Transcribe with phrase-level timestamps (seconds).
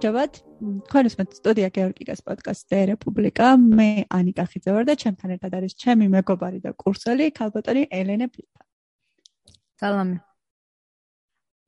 [0.00, 0.34] გამარჯობათ.
[0.88, 3.46] თქვენს მე სტუდია გეორგიკას პოდკასტი რესპუბლიკა.
[3.60, 8.60] მე ანიკა ხიძე ვარ და ჩემთან ერთად არის ჩემი მეგობარი და კურსელი ქალბატონი ელენე ფიფა.
[9.80, 10.16] სალამი.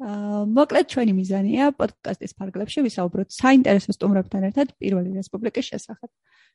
[0.02, 6.10] აა მოკლედ ჩვენი მიზანია პოდკასტის ფარგლებში ვისაუბროთ საინტერესო სტუმრებთან ერთად პირველი რესპუბლიკის შესახებ.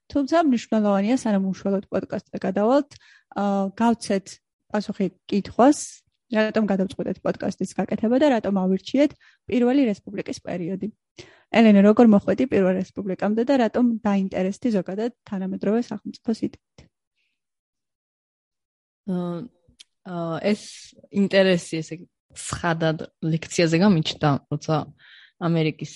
[0.09, 2.90] თუმცა მნიშვნელოვანია სანამ უშუალოდ პოდკასტზე გადავალთ,
[3.38, 4.27] აა გავცეთ
[4.73, 5.80] პასუხი კითხვას,
[6.34, 9.12] რატომ გადავწყვეტეთ პოდკასტის გაკეთება და რატომ ავირჩიეთ
[9.48, 10.91] პირველი რესპუბლიკის პერიოდი.
[11.55, 16.84] ელენე, როგორ მოხვედი პირველ რესპუბლიკამდე და რატომ დაინტერესდი ზოგადად თანამედროვე სახელმწიფოს იდეით?
[19.08, 20.62] აა ეს
[21.16, 21.95] ინტერესი ესე
[22.35, 24.76] ცხადად ლექციაზე გამიჩნდა, როცა
[25.48, 25.94] ამერიკის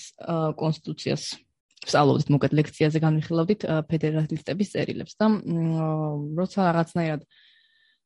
[0.56, 1.22] კონსტიტუციას
[1.82, 5.26] ვსწავლობდით, მოკლედ ლექციაზე განვიხილავდით ფედერალისტების წერილებს და
[6.40, 7.41] როცა რაღაცნაირად აა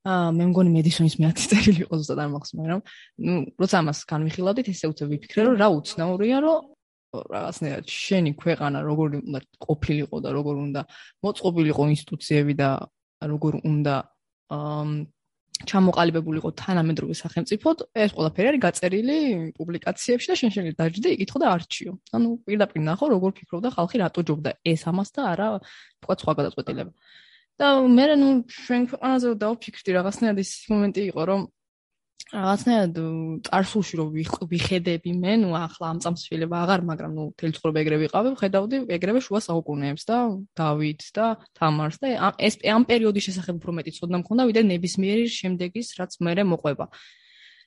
[0.06, 2.80] აა მე მგონი მედისონის მეათი წერილი იყო ზუსტად არ მახსოვს, მაგრამ
[3.26, 6.58] ნუ როცა ამას განვიხილავდით, ესე უცებ ვიფიქრე, რომ რა უცნაურია, რომ
[7.16, 10.80] რაღაცნაირად შენი ქვეყანა როგორი უნდა ყოფილიყო და როგორ უნდა
[11.26, 12.70] მოწყობილიყო ინსტიტუციები და
[13.32, 13.94] როგორ უნდა
[14.56, 14.84] აა
[15.64, 19.16] ჩამოყალიბებულიყო თანამედროვე სახელმწიფოდ, ეს ყველაფერი არის გაწერილი
[19.56, 21.92] პუბლიკაციებში და შენ შეიძლება დაждდი, იკითხო და არჩიო.
[22.12, 25.46] ანუ პირდაპირ ნახო, როგორ ფიქრობდა ხალხი, რატო ჯობდა ეს ამას და არა
[26.04, 26.92] თქვა სხვა გადაწყვეტილება.
[27.60, 31.42] და მე ნუ ჩვენ ქვეყანაზე დავფიქრდი რაღაცნაირად ის მომენტი იყო რომ
[32.26, 32.96] რაღაცნაირად
[33.46, 34.08] წარსულში რომ
[34.50, 39.20] ვიხედები მე ნუ ახლა ამ წამსვლელება აღარ მაგრამ ნუ თელ ცხოვრება ეგრე ვიყავი ხედავდი ეგრევე
[39.26, 40.16] შუა საუკუნეებს და
[40.58, 42.06] დავითს და თამარს და
[42.48, 46.86] ეს ამ პერიოდის შესახებ უფრო მეტი ცოდნა მქონდა ვიდრე ნებისმიერი შემდეგის რაც მე მოყვება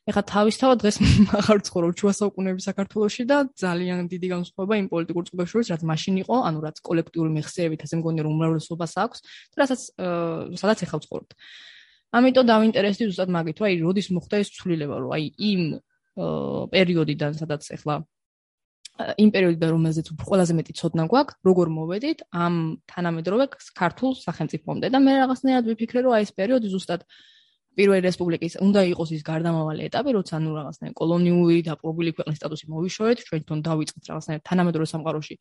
[0.09, 0.97] ეხა თავისთავად დღეს
[1.39, 6.15] აღარ ცხოვრობ შუა საუკუნეების საქართველოში და ძალიან დიდი განსხვავება იმ პოლიტიკურ წყობებს შორის, რაც მაშინ
[6.23, 9.19] იყო, ანუ რაც კოლექტიური მეხსიერებით ასე მგონია რომ უმრავლესობას აქვს
[9.53, 9.81] და რასაც
[10.61, 11.31] სადაც ეხლა ვცხოვრობთ.
[12.09, 15.61] ამიტომ დავინტერესდი ზუსტად მაგით, რომ აი როდის მოხდა ეს ცვლილება, რომ აი იმ
[16.73, 17.95] პერიოდიდან სადაც ეხლა
[18.99, 22.55] იმ პერიოდიდან რომელზეც ყველაზე მეტი ცოდნა გვაქვს, როგორ მოვედით ამ
[22.91, 23.45] თანამედროვე
[23.77, 27.05] ქართულ სახელმწიფომდე და მე რაღაცნაირად ვიფიქრე, რომ აი ეს პერიოდი ზუსტად
[27.77, 32.65] პირველი რესპუბლიკის უნდა იყოს ის გარდამავალი ეტაპი, როცა ნუ რაღაცნაირ კოლონიური და პრობილი ქვეყნის სტატუსი
[32.73, 35.35] მოვიშორეთ, ჩვენ თვითონ დავიწყეთ რაღაცნაირ თანამედროვე სამყაროში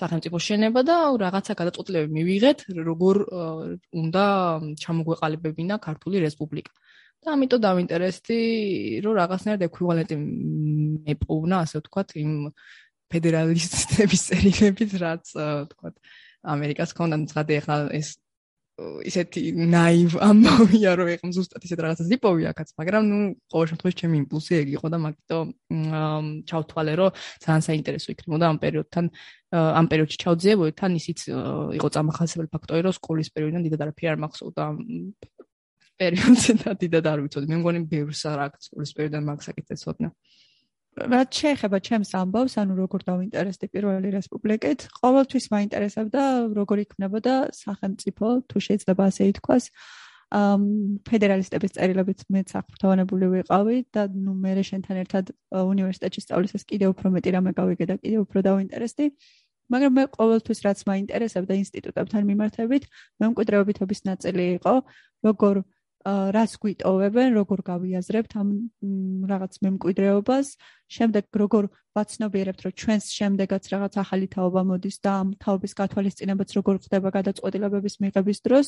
[0.00, 2.58] სახელმწიფო შენება და რაღაცა გადაწყვეტილებები მივიღეთ,
[2.88, 3.14] როგორ
[4.02, 4.24] უნდა
[4.84, 6.72] ჩამოგვეყალიბებინა ქართული რესპუბლიკა.
[7.24, 8.38] და ამიტომ დავინტერესდი,
[9.04, 10.16] რომ რაღაცნაირ ეკვივალენტი
[11.08, 12.32] მეპოვნა, ასე ვთქვათ, იმ
[13.08, 15.94] ფედერალისტების წერილებით, რაც ვთქვათ,
[16.54, 18.08] ამერიკას ქონდა ცხადე ახლა ეს
[18.82, 19.40] ისეთი
[19.70, 23.18] ნაივ ამბავია რომ ეხა ზუსტად ისეთ რაღაცას იპოვი აქაც მაგრამ ნუ
[23.54, 25.38] ყოველ შემთხვევაში ჩემი იმპულსი ეგ იყო და მაგიტო
[26.50, 27.10] ჩავთვალე რომ
[27.44, 29.04] ძალიან საინტერესო იქნებოდა ამ პერიოდთან
[29.54, 31.18] ამ პერიოდში ჩავძიებოდი თან ისიც
[31.78, 34.64] იყო წამახასებელი ფაქტორი რომ სკოლის პერიოდიდან დიდად არაფერი არ მახსოვდა
[35.94, 37.46] პერიოდზე და დიდად არ ვიცოდი.
[37.50, 40.10] მე მგონი ბევრს არ აქვს სკოლის პერიოდიდან მაგ საკითხებს ვთქვა
[40.94, 46.22] რაც შეეხება ჩემს ამბავს, ანუ როგორ დავინტერესდი პირველი რესპუბლიკით, ყოველთვის მაინტერესებდა
[46.54, 49.64] როგორ იქნებოდა სახელმწიფო, თუ შეიძლება ასე ითქვას.
[50.34, 50.62] ამ
[51.06, 55.24] ფედერალისტების წერილებით მეც აღფრთოვანებული ვიყავი და ნუ მე შენთან ერთად
[55.54, 59.06] უნივერსიტეტში სწავლისას კიდევ უფრო მეტი რამე გავიგე და კიდევ უფრო დავინტერესდი.
[59.72, 62.84] მაგრამ მე ყოველთვის რაც მაინტერესებდა ინსტიტუტებთან მიმართებით,
[63.22, 64.74] მემკვიდრეობითობის ნაწილი იყო,
[65.24, 65.54] როგორ
[66.04, 68.48] რას გვიტოვებენ, როგორ გავიაზრებთ ამ
[69.24, 70.46] რაღაც მემკვიდრეობას,
[70.84, 71.64] შემდეგ როგორ
[71.96, 77.94] ვაცნობიერებთ, რომ ჩვენს შემდეგაც რაღაც ახალი თაობა მოდის და ამ თაობის გათვალისწინებაც როგორ ხდება გადაწყვეტილებების
[78.04, 78.66] მიღების დროს.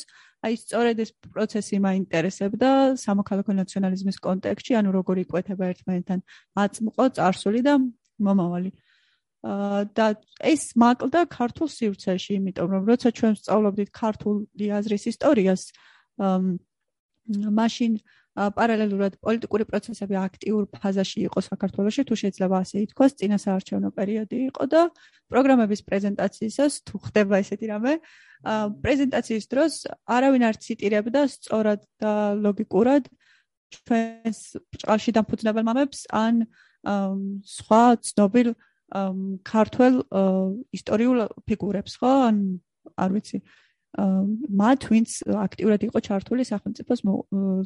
[0.48, 2.70] აი სწორედ ეს პროცესი მაინტერესებდა
[3.04, 6.20] სამოქალაქო ნაციონალიზმის კონტექსტში, ანუ როგორ იკვეთება ერთმანეთთან
[6.56, 7.74] აწმყო, წარსული და
[8.16, 8.72] მომავალი.
[9.94, 10.06] და
[10.42, 15.62] ეს მაკლდა ქართულ სივრცეში, იმიტომ რომ როცა ჩვენ სწავლობდით ქართული აზრის ისტორიას,
[17.26, 17.92] მაშინ
[18.36, 24.82] პარალელურად პოლიტიკური პროცესები აქტიურ ფაზაში იყო საქართველოში, თუ შეიძლება ასე ითქვას, წინასაარჩევნო პერიოდი იყო და
[25.32, 27.92] პროგრამების პრეზენტაციისას თუ ხდება ესეთი რამე,
[28.84, 29.72] პრეზენტაციის დროს
[30.04, 32.12] არავინ არ ციტირებდა სწორად და
[32.44, 33.08] ლოგიკურად
[33.72, 36.44] ჩვენს ბრჭყალში დამფუძნებელ მამებს ან
[37.56, 38.52] სხვა ცნობილ
[39.42, 39.94] ქართულ
[40.76, 41.18] ისტორიულ
[41.48, 42.12] ფიგურებს, ხო?
[42.30, 42.36] ან
[42.94, 43.38] არ ვიცი,
[43.96, 47.00] მათ ვინც აქტიურად იყო ჩართული სახელმწიფოს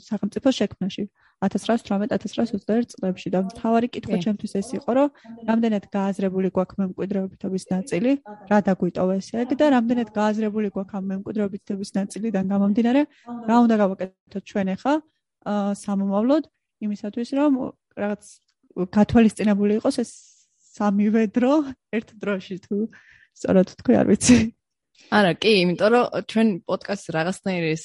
[0.07, 1.05] სახელმწიფოს შექმნაში
[1.43, 3.29] 1918-1921 წლებში.
[3.35, 5.09] და მთავარი კითხვა ჩემთვის ეს იყო რომ
[5.51, 8.11] რამდენად გააზრებული გვაქვს მემკვიდრეობითობის ნაწილი
[8.51, 13.03] რა დაგვიტოვეს ეგ და რამდენად გააზრებული გვაქვს ამ მემკვიდრეობითობის ნაწილიდან გამომდინარე
[13.51, 14.95] რა უნდა გავაკეთოთ ჩვენ ახლა
[15.83, 16.45] სამომავლოდ
[16.87, 17.53] იმისათვის რომ
[17.99, 18.23] რაღაც
[18.95, 20.11] გათვალისწინებული იყოს ეს
[20.79, 21.55] სამივე დრო
[21.97, 22.77] ერთ დროში თუ
[23.35, 24.37] სწორად თქვი არ ვიცი
[25.09, 27.85] არა, კი, იმიტომ რომ ჩვენ პოდკასტს რაღაცნაირი ეს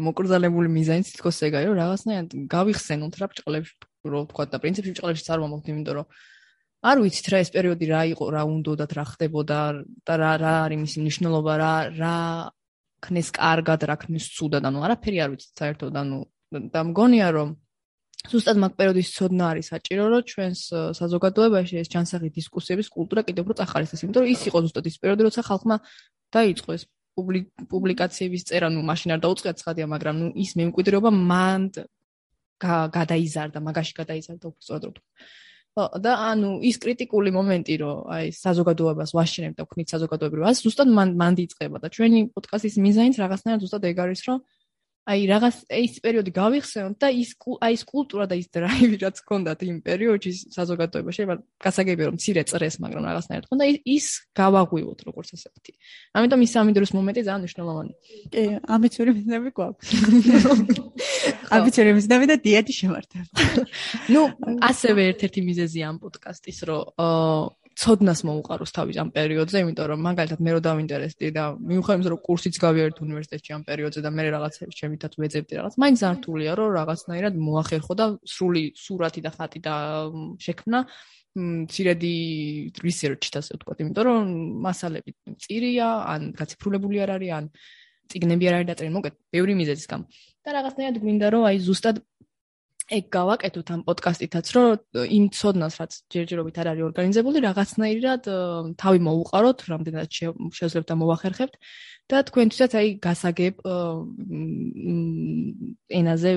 [0.00, 3.74] მოკრძალებული მიზანით თქოს ეგაა, რომ რაღაცნაირად გავიხსენოთ რა ბჭყლებში,
[4.10, 6.06] რო თქვა და პრინციპში ბჭყლებში არ მომხდ, იმიტომ რომ
[6.80, 9.58] არ ვიცით რა ეს პერიოდი რა იყო, რა უნდათ რა ხდებოდა
[10.08, 12.16] და რა რა არის მისი მნიშვნელობა, რა რა
[13.04, 16.18] ქნეს კარგად, რა ქნეს ცუდად, ანუ არაფერი არ ვიცით საერთოდ, ანუ
[16.72, 17.48] და მგონია რომ
[18.30, 20.60] ზუსტად მაგ პერიოდის ცოდნა არის საჭირო, რომ ჩვენს
[21.00, 25.22] საზოგადოებაში ეს ჯანსაღი დისკუსიების კულტურა კიდევ უფრო წახალისდეს, იმიტომ რომ ის იყო ზუსტად ის პერიოდი,
[25.28, 25.76] როცა ხალხმა
[26.34, 26.82] დაიწყეს
[27.70, 31.74] პუბლიკაციების წერა, ნუ მაშინ არ დაუწყია ცხადია, მაგრამ ნუ ის მემკვიდრეობა მანდ
[32.96, 34.96] გადაიზარდა, მაგაში გადაიზარდა უბრალოდ.
[36.04, 41.08] და ანუ ის კრიტიკული მომენტი, რომ აი საზოგადოებას ვაშინებთ და ვქნით საზოგადოებრივ, ას ზუსტად მან
[41.14, 44.38] მანდ იწყება და ჩვენი პოდკასტის მიზანიც რაღაცნაირად ზუსტად ეგ არის, რომ
[45.08, 49.60] აი რაღაც ეს პერიოდი გავიხსენოთ და ის აი ეს კულტურა და ის დრაივი რაც ჰქონდათ
[49.64, 54.06] იმ პერიოდში საზოგადოებაში, მაგრამ გასაგებია რომ ცირე წრეს, მაგრამ რაღაცნაირად ხონდა ის
[54.36, 55.72] გავაღვივოთ როგორც ასეთი.
[56.20, 57.96] ამიტომ ის სამი დროს მომენტი ძალიან მნიშვნელოვანია.
[58.28, 58.44] კი,
[58.76, 59.88] ამიცური მიზნები გვაქვს.
[61.56, 63.28] ამიცური მიზნები და დიეტი შემართება.
[64.14, 64.22] ნუ
[64.68, 70.50] ასევე ერთ-ერთი მიზეზია ამ პოდკასტის, რომ ცოდნას მოუყაროს თავის ამ პერიოდზე, იმიტომ რომ მაგალითად მე
[70.52, 75.54] რო დავინტერესდი და მიუხედავად რომ კურსიც გავიარეთ უნივერსიტეტში ამ პერიოდზე და მე რაღაცები ჩემითაც ვეძებდი
[75.60, 79.74] რაღაც, მაინც ზართულია რომ რაღაცნაირად მოახერხო და სრული სურათი და ხატი და
[80.44, 80.78] შექმნა
[81.40, 82.14] მცირედი
[82.84, 84.30] research-ით ასე ვთქვათ, იმიტომ რომ
[84.66, 85.10] მასალები
[85.40, 87.44] წირია, ან გაციფრულებული არ არის, ან
[88.10, 90.04] ციგნები არ არის დაწერილი, მოკეთ, ბევრი მიზეზის გამო.
[90.40, 91.96] და რაღაცნაირად გვინდა რომ აი ზუსტად
[92.90, 94.66] ეგ გავაკეთოთ ამ პოდკასტითაც, რომ
[94.98, 98.22] იმ ცოდნას, რაც ჯერჯერობით არ არის ორგანიზებული, რაღაცნაირად
[98.82, 100.08] თავი მოუყაროთ, რამდენად
[100.58, 101.54] შეძლებთ და მოახერხებთ
[102.10, 103.54] და თქვენთვისაც აი გასაგებ
[106.00, 106.30] ენაზე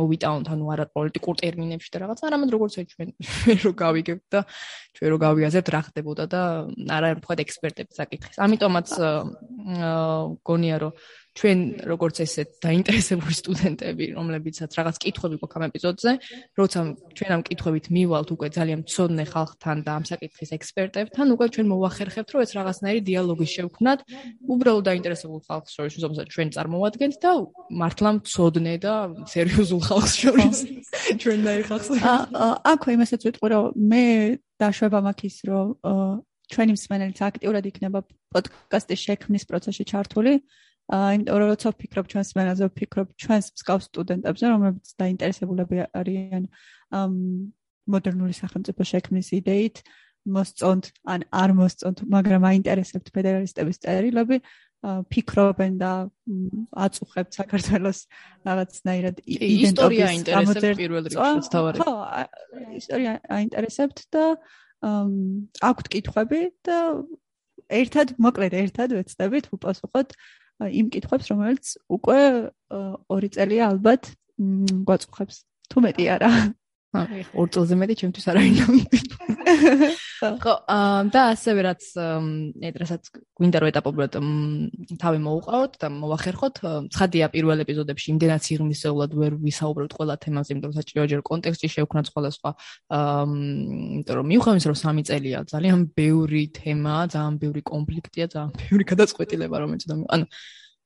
[0.00, 4.40] მოვიტაუნთ, ანუ არა პოლიტიკურ ტერმინებში და რაღაც, არამედ როგორც ჩვენ ჩვენ რო გავიგებთ და
[4.96, 6.42] ჩვენ რო გავიაზრებთ რა ხდებოდა და
[6.96, 8.36] არა თქვა ექსპერტების საკითხის.
[8.40, 8.88] ამიტომაც
[10.48, 10.92] გონია რომ
[11.38, 16.12] ჩვენ როგორც ესე დაინტერესებული სტუდენტები, რომლებიცაც რაღაც კითხვები გვაქვს ამ ეპიზოდზე,
[16.58, 16.80] როცა
[17.14, 22.28] ჩვენ ამ კითხვებით მივალთ უკვე ძალიან მცოდნე ხალხთან და ამ საკითხის ექსპერტებთან, უკვე ჩვენ მოვახერხებთ,
[22.34, 24.00] რომ ეს რაღაცნაირი დიალოგი შევქმნათ
[24.50, 27.32] უბრალოდ დაინტერესებულ ხალხს შორის, რომელსაც ჩვენ წარმოვადგენთ და
[27.70, 28.94] მართლა მცოდნე და
[29.30, 30.56] სერიოზულ ხალხს შორის
[31.22, 31.88] ჩვენ და ხალხს.
[32.66, 34.04] აქვე იმასაც ვიტყვი, რომ მე
[34.58, 35.66] დაშვება მაქვს ის, რომ
[36.48, 38.00] ჩვენი მსმენელიც აქტიურად იქნება
[38.32, 40.32] პოდკასტის შექმნის პროცესში ჩართული.
[40.40, 46.44] აა იმიტომ რომ როცა ვფიქრობ ჩვენს მენაზე ვფიქრობ ჩვენს მსგავს სტუდენტებზე რომლებიც დაინტერესებულები არიან
[46.96, 47.12] ამ
[47.92, 49.82] მოდერნული სახელმწიფო შექმნის იდეით
[50.32, 54.40] მოსწონთ ან არ მოსწონთ მაგრამ აინტერესებთ ფედერალისტების წერილები
[55.12, 55.92] ფიქრობენ და
[56.86, 58.00] აწუხებთ საქართველოს
[58.48, 61.94] რაღაცნაირად ისტორია აინტერესებთ პირველ რიგში თავარი ხო
[62.80, 64.24] ისტორია აინტერესებთ და
[65.68, 66.78] აქვთ კითხვები და
[67.68, 70.14] ერთად მოკლედ ერთად ვეცდებით უპასუხოთ
[70.58, 71.66] იმ კითხვებს, რომელიც
[71.96, 72.20] უკვე
[73.14, 74.02] 2 წელია ალბათ
[74.88, 75.36] გვაწუხებს.
[75.70, 76.30] თუ მეტი არა.
[76.88, 78.58] 2 წელზე მეტი ჩემთვის არ არის.
[80.18, 80.54] ხო,
[81.12, 81.82] და ასევე რაც
[82.64, 83.02] ეტრასაც
[83.38, 84.12] გვინდა რომ ეტაპობრივად
[84.96, 86.56] თავი მოუყავოთ და მოახერხოთ.
[86.88, 92.06] ცხადია პირველ ეპიზოდებში იმდენად სიღრმისეულად ვერ ვისაუბრებთ ყველა თემაზე, იმიტომ რომ საჭიროა ჯერ კონტექსტი შევქნათ
[92.08, 92.50] ყველა სხვა.
[92.88, 99.56] იმიტომ რომ მიუხედავად რომ 3 წელია ძალიან ბევრი თემა, ძალიან ბევრი კონფლიქტია, ძალიან ბევრი გადაწყვეტილება
[99.60, 100.24] რომელიც და ანუ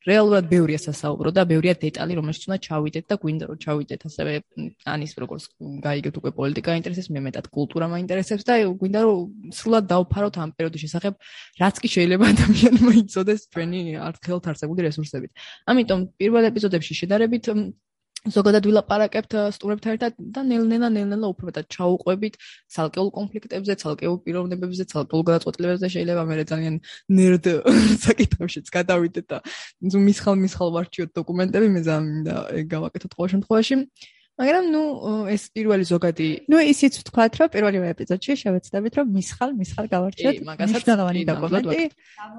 [0.08, 4.32] რეალურად ბევრია სასაუბრო და ბევრია დეტალი, რომელშიც უნდა ჩავიდეთ და გვინდა რომ ჩავიდეთ ასევე
[4.92, 5.44] ანის როგორც
[5.86, 10.82] გაიგეთ უკვე პოლიტიკა ინტერესებს, მე მეტად კულტურა მაინტერესებს და გვინდა რომ სრულად დავფაროთ ამ პერიოდის
[10.84, 11.14] შესახებ,
[11.62, 15.30] რაც კი შეიძლება ადამიანმა იცოდეს ჩვენი არქეოლოგიურად არსებული რესურსებით.
[15.70, 17.44] ამიტომ პირველ ეპიზოდებში შედარებით
[18.30, 22.38] ზოგადად ვილაპარაკებთ სტუმრებთან ერთად და ნელ-ნელა ნელ-ნელა უფრო მეტად ჩაუყვებით
[22.70, 26.76] ცალკეულ კონფლიქტებზე, ცალკეულ პიროვნებებზე, ცალკეულ გადაწყვეტილებებზე შეიძლება მე ძალიან
[27.18, 27.46] ნერდ
[28.06, 29.38] საკითხებშიც გადავიდეთ და
[30.06, 33.76] მისხალ-მისხალ ვარჩიოთ დოკუმენტები, მე ძალიან გავაკეთოთ ყოველ შემთხვევაში.
[34.40, 34.82] მაგრამ ნუ
[35.28, 40.36] ეს პირველი ზოგადი ნუ ისიც ვთქვათ რომ პირველი ეპიზოდში შევეცდებით რომ მისხალ მისხალ გავარჩიოთ.
[40.48, 41.80] მნიშვნელოვანი დოკუმენტი.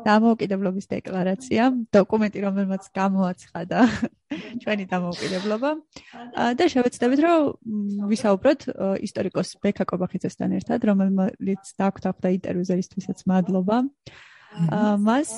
[0.09, 3.79] დამოუკიდებლობის დეკლარაცია დოკუმენტი რომელმაც გამოაცხადა
[4.65, 5.71] ჩვენი დამოუკიდებლობა.
[6.57, 7.41] და შევეცდებით რომ
[8.09, 8.61] ვისაუბროთ
[9.05, 13.77] ისტორიკოს ბექა კობახიძესთან ერთად რომელმაც დაგვთახდა ინტერვიუზე ისთვისაც მადლობა
[14.53, 15.29] მას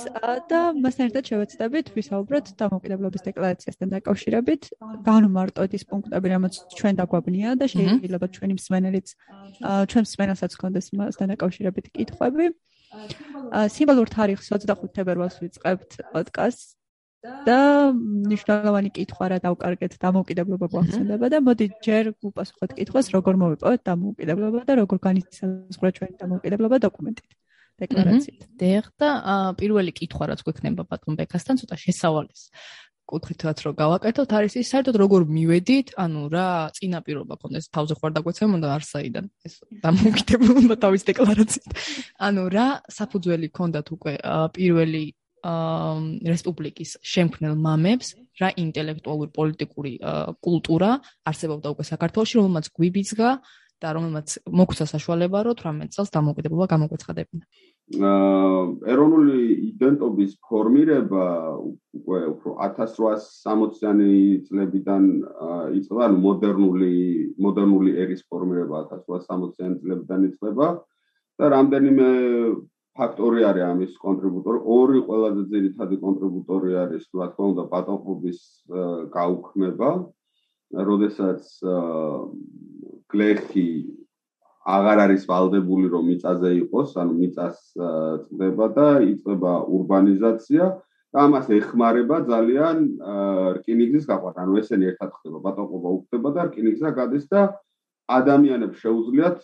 [0.50, 4.64] და მასთან ერთად შევეცდებით ვისაუბროთ დამოუკიდებლობის დეკლარაციასთან დაკავშირებით,
[5.08, 9.08] განმარტოთ ის პუნქტები, რამაც ჩვენ დაგვაბნია და შეიძლება ჩვენი მსმენელიც
[9.64, 12.46] ჩვენს მსმენელსაც კონდეს მასთან დაკავშირებით კითხვები.
[13.76, 16.76] სიმბოლურ თარიღს 25 თებერვალს ვიწყებთ პოდკასტს
[17.48, 17.60] და
[18.32, 24.74] ნიშნულოვანი კითხვა რა დავკარგეთ დამოუკიდებლობა გვახსენდება და მოდი ჯერ უპასუხოთ კითხვას როგორ მოვიპოვეთ დამოუკიდებლობა და
[24.82, 27.30] როგორ განისაზღვრა ჩვენი დამოუკიდებლობა დოკუმენტით.
[27.82, 28.42] დეკლარაციით.
[28.60, 29.10] დიახ და
[29.60, 32.52] პირველი კითხვა რაც გვექნება ბატონ ბეკასთან ცოტა შესავალეს.
[33.06, 38.56] კუთხითაც რომ გავაკეთოთ, არის ის საერთოდ როგორ მივედით, ანუ რა წინაპირობა კონდეს თავზე ხوار დაგვეცემ
[38.58, 39.26] უნდა არსაიდან.
[39.46, 39.54] ეს
[39.86, 41.70] დამოკიდებულობა თავის დეკლარაციით.
[42.18, 42.68] ანუ რა
[42.98, 44.14] საფუძველი ქონდათ უკვე
[44.58, 45.06] პირველი
[45.46, 48.08] რესპუბლიკის შემქმნელ მამებს
[48.42, 49.94] რა ინტელექტუალურ პოლიტიკური
[50.42, 50.90] კულტურა
[51.30, 54.28] არსებობდა უკვე საქართველოში, რომელმაც გვიბიძგა აა და რომელმაც
[54.60, 57.44] მოგვცა საშუალება, რომ 18 წელს დამოუკიდებლობა გამოგვეცხადებინა.
[58.10, 58.46] აა
[58.94, 59.40] ეროვნული
[59.70, 61.26] იდენტობის ფორმირება
[62.00, 64.14] უკვე უფრო 1860-იანი
[64.48, 65.04] წლებიდან
[65.78, 66.94] იწყება, ანუ მოდერნული
[67.46, 70.68] მოდერნული ერის ფორმირება 1860-იანი წლებიდან იწყება
[71.38, 72.10] და რამდენიმე
[72.96, 74.60] ფაქტორი არის ამის კონტრიბუტორი.
[74.76, 78.40] ორი ყველაზე ძირითადი კონტრიბუტორი არის, რა თქმა უნდა, პატონყობის
[79.16, 79.90] გაუქმება,
[80.90, 81.42] როდესაც
[83.16, 83.70] გლეხი
[84.66, 87.58] აღარ არის ვალდებული რომ მიწაზე იყოს, ანუ მიწას
[88.28, 90.66] წდება და იწყება урბანიზაცია
[91.16, 92.78] და ამას ეხმარება ძალიან
[93.62, 94.40] რკინიგზის გაყვანა.
[94.44, 97.42] ანუ ესენი ერთად ხდება, პატონყობა უხდება და რკინიგზა გადის და
[98.10, 99.40] ადამიანებს შეუძლიათ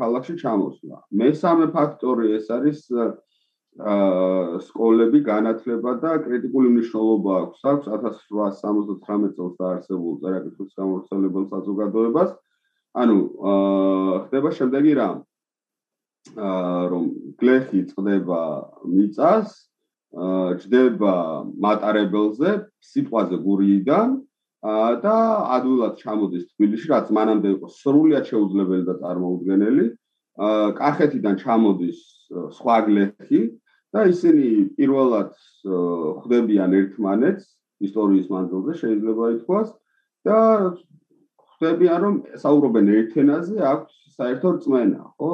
[0.00, 0.98] ქალაქში ჩამოსვლა.
[1.20, 2.80] მესამე ფაქტორი ეს არის
[3.74, 12.30] სკოლები, განათლება და კრიტიკული მნიშვნელობა აქვს აქვს 1879 წელს დაარსებულ წერაკითხვის გამორჩეულებელ საზოგადოებას.
[12.94, 13.18] ანუ
[14.30, 15.18] ხდება შემდეგი რამ.
[16.34, 17.04] რომ
[17.36, 18.40] გლეხი წდება
[18.86, 19.48] მიწას,
[20.62, 21.14] ჯდება
[21.58, 24.08] მატარებელზე, სიტყვაზე გურიიდან
[25.02, 25.16] და
[25.58, 29.86] ადვილად ჩამოდის თბილისში, რაც მანამდე იყო სრულად შეუძლებელი და წარმოუდგენელი.
[30.78, 31.98] კახეთიდან ჩამოდის
[32.56, 33.42] სხვა გლეხი
[33.94, 34.48] და ისინი
[34.78, 35.32] პირველად
[35.64, 37.46] ხვდებიან ერთმანეთს
[37.86, 39.68] ისტორიის მანძილზე, შეიძლება ითქვას
[40.26, 40.38] და
[41.54, 45.30] ხვდებიან, რომ საუბრობენ ერთ ენაზე, აქვს საერთო რწმენა, ხო?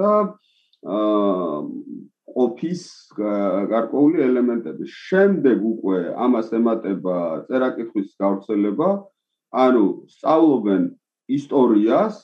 [0.00, 0.12] და
[0.80, 1.58] აა
[2.36, 2.82] ოფის
[3.18, 4.84] გარკვეული ელემენტები.
[4.86, 8.88] შემდეგ უკვე ამას ემატება წერაკითხვის გავრცელება,
[9.50, 10.82] ანუ სწავლობენ
[11.28, 12.16] ისტორიას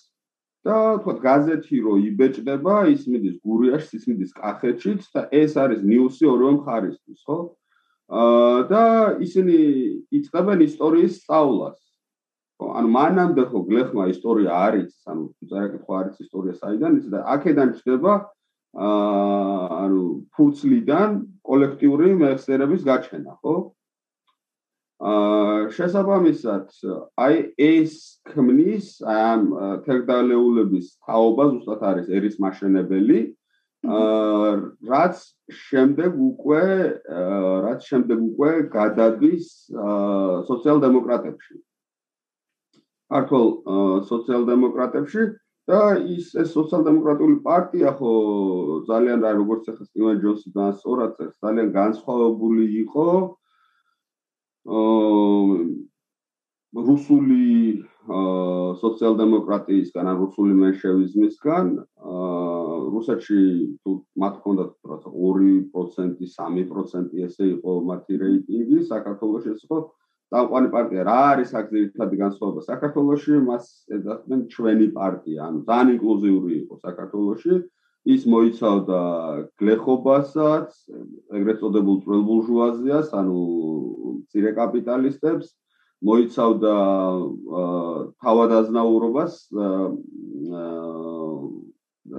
[0.66, 6.26] და თქო გაზეთი რო იბეჭდება, ის მიდის გურიაში, ის მიდის კახეთშიც და ეს არის ნიუსი
[6.26, 7.38] ორივე მხარისთვის, ხო?
[8.06, 8.82] აა და
[9.26, 9.56] ისინი
[10.18, 11.78] იწყებენ ისტორიის სწავლას.
[12.56, 18.12] ანუ მანამდე ხო გლეხმა ისტორია არის, ანუ წერაკითხვა არის ისტორია საიდან ის და აქედან ჩდება
[18.74, 20.02] აა ანუ
[20.34, 21.10] ფურცლიდან
[21.46, 23.54] კოლექტიური მეხსიერების გაჩენა, ხო?
[23.54, 23.85] აა
[24.96, 26.72] შესაბამისად,
[27.20, 29.52] აი ეს ქმნის ამ
[29.84, 33.36] თერგდალეულების თაობა ზუსტად არის ერის მაშენებელი.
[33.86, 34.52] აა
[34.88, 35.16] რაც
[35.52, 36.64] შემდეგ უკვე
[37.66, 41.56] რაც შემდეგ უკვე გადადის აა სოციალ-დემოკრატებში.
[43.12, 43.46] ქართულ
[44.08, 45.22] სოციალ-დემოკრატებში
[45.68, 48.12] და ის ეს სოციალ-დემოკრატიული პარტია ხო
[48.88, 53.45] ძალიან რა როგორც ახლა სტივენ ჯონსი და სწორად ძალიან განსხვავებული იყო აა
[56.86, 57.42] რუსული
[58.80, 62.56] სოციალ-დემოკრატიისგან ან რუსული მენშევიზმისგან აა
[62.94, 63.40] რუსეთში
[63.82, 63.90] თუ
[64.22, 69.78] მათ ჰქონდათ რაღაცა 2%, 3% ესე იყო მათი რეიტინგი, საქართველოს ეს იყო
[70.30, 71.02] წამყვანი პარტია.
[71.06, 72.60] რა არის აქ ძირითადი განსხვავება?
[72.70, 73.64] საქართველოსში მას
[73.96, 77.54] ეძახდნენ ჩვენი პარტია ანუ ძალიან ინკლუზიური იყო საქართველოსში
[78.06, 79.00] ის მოიცავდა
[79.60, 80.74] გლეხობასაც
[81.38, 83.38] ეგრეთ წოდებულ წვრილ ბურჟუაზიას ანუ
[84.30, 85.48] ცირე კაპიტალისტებს
[86.06, 86.74] მოიცავდა
[88.22, 89.34] თავადაზნაურობას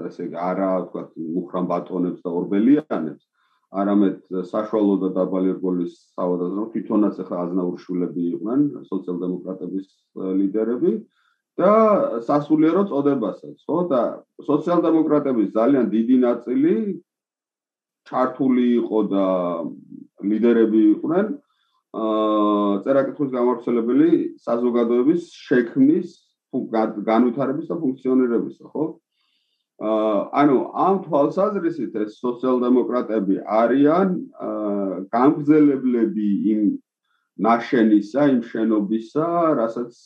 [0.08, 3.24] ესე არა თქვა მუხრან ბატონებს და ორბელიანებს.
[3.68, 9.88] არამედ საშუალო და დაბალი რგოლის საავადაზრო თვითონაც ახლა აზნაური შულები იყვნენ სოციალ-დემოკრატების
[10.40, 10.92] ლიდერები
[11.58, 11.74] და
[12.28, 13.78] სასულიერო წოდებასაც ხო?
[13.90, 14.02] და
[14.46, 16.76] სოციალ-დემოკრატების ძალიან დიდი ნაწილი
[18.08, 19.26] ჩართული იყო და
[20.22, 21.26] ლიდერები იყვნენ
[21.98, 24.12] აა წერაკითხვის გამავრცელებელი
[24.46, 26.08] საზოგადოების შექმნის
[27.10, 28.86] განვითარების და ფუნქციონირების ხო?
[29.78, 34.10] ანუ ამ თვალსაზრისით ეს სოციალ-დემოკრატები არიან
[35.14, 36.62] გამგზელებლები იმ
[37.46, 39.26] ნაშენისა, იმ შენობისა,
[39.60, 39.98] რასაც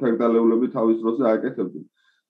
[0.00, 1.86] თერგდალეულები თავის დროზე აკეთებდნენ.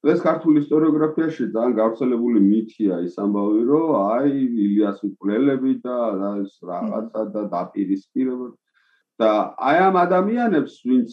[0.06, 4.30] დღეს ქართული ისტორიოგრაფიაში ძალიან გავრცელებული მითია ის ამბავი, რომ აი
[4.66, 5.96] ილიას მკვლელები და
[6.44, 8.48] ეს რაღაცა და დაპირისპირება
[9.16, 11.10] და აი ამ ადამიანებს, ვინც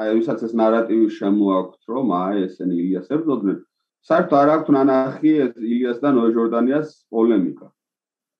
[0.00, 3.58] აი ვისაც ეს ნარატივი შემოაქვთ, რომ აი ესენი ილიას ებრძოდნენ,
[4.06, 7.66] საერთოდ არ აქვს ნანახი ეს ილიას და ნოე ჟორდანიას პოლემიკა.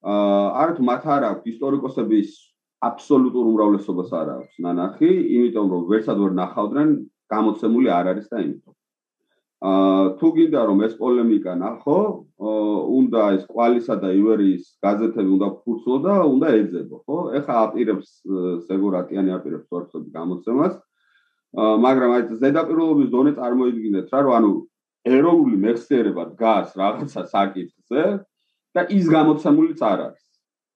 [0.07, 2.29] აა არ თუ მათ არ აქვს ისტორიკოსების
[2.85, 6.89] აბსოლუტურ უმრავლესობას არ აქვს ნანახი, იმიტომ რომ ვერცად ვერ ნახავდნენ,
[7.33, 8.73] გამოცემული არ არის და იმიტომ.
[9.57, 11.97] აა თუ გინდა რომ ეს პოლემიკა ნახო,
[12.37, 17.17] უნდა ეს კვალისა და ივერიის გაზეთები უნდა ფურცლო და უნდა ეძებო, ხო?
[17.41, 18.09] ეხა აპირებს
[18.69, 20.73] სეგურატიანი აპირებს ვარცხები გამოცემას.
[21.57, 24.51] მაგრამ აი ზედაპირულობის დონე წარმოიდგინეთ რა, რომ ანუ
[25.17, 28.03] ეროვნული მეხსიერება დგას რაღაცა საკითხზე
[28.77, 30.25] და ის გამოცემულიც არ არის.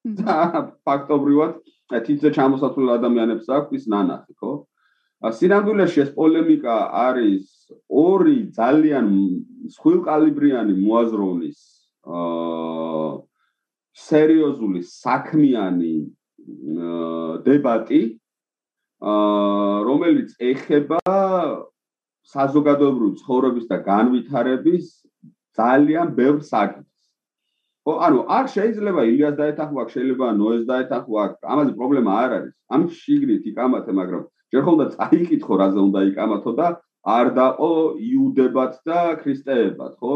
[0.02, 0.36] და
[0.82, 1.54] ფაქტობრივად
[2.08, 4.52] თითზე ჩამოსათვლილ ადამიანებს აქვს ის ნანახი, ხო?
[5.22, 7.46] სინამდვილეში ეს პოლემიკა არის
[7.88, 9.08] ორი ძალიან
[9.76, 11.60] სხვილკალიბრიანი მოაზროვნის
[12.10, 13.10] აა
[14.06, 15.94] სერიოზული საქმიანი
[17.46, 18.02] დებატი
[19.14, 21.02] აა რომელიც ეხება
[22.34, 24.86] საზოგადოებრივი ცხოვრების და განვითარების
[25.58, 26.91] ძალიან ბევრ საკითხს.
[27.90, 31.16] ო ანუ არ შეიძლება ილიას დაეთანხმო, შეიძლება ნოეს დაეთანხმო,
[31.54, 32.54] ამაზე პრობლემა არ არის.
[32.70, 34.24] ამ შიგნით იკამათე, მაგრამ
[34.54, 36.68] ჯერ ხოლმე წაიკითხო რაზე უნდა იკამათო და
[37.02, 40.16] არ დაყო იუდებად და ქრისტეებად, ხო?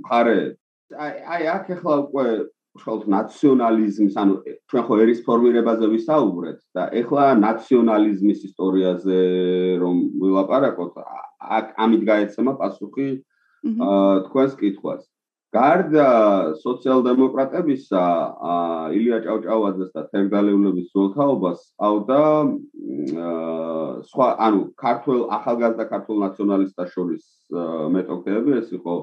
[0.00, 0.40] მხარე.
[0.96, 2.26] აი აი აქ ახლა უკვე
[2.80, 4.34] ხალხ ნაციონალიზმის, ანუ
[4.70, 9.18] ჩვენ ხო ერის ფორმირებაზე ვისაუბრეთ და ახლა ნაციონალიზმის ისტორიაზე
[9.82, 10.94] რომ ვილაპარაკოთ,
[11.58, 13.08] აქ ამით გაეცემა პასუხი
[13.68, 15.02] აა თქვენს კითხვას.
[15.50, 16.08] გარდა
[16.62, 18.02] სოციალ-დემოკრატებისა,
[18.94, 22.20] ილია ჭავჭავაძეს და თერგდალეულების ძველთაობას ავდა
[24.10, 27.24] სხვა, ანუ ქართულ ახალგაზრდა ქართულ ნაციონალისტთა შორის
[27.96, 28.94] მეტოქეები, ეს იყო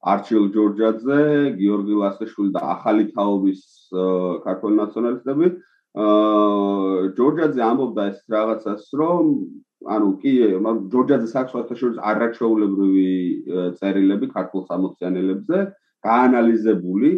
[0.00, 1.22] არჩილ ჯორჯაძე,
[1.58, 3.60] გიორგი ლასეშვილი და ახალი თაობის
[4.46, 5.46] ქართულ ნაციონალისტები.
[7.18, 9.24] ჯორჯაძე ამბობდა ეს რაღაცას, რომ
[9.88, 10.32] ანუ კი
[10.92, 13.10] ჯორჯაძეს აქვს საერთაშორისო არაჩვეულებრივი
[13.80, 15.58] წერილები ქართულ სამოციანელებზე
[16.04, 17.12] გაანალიზებული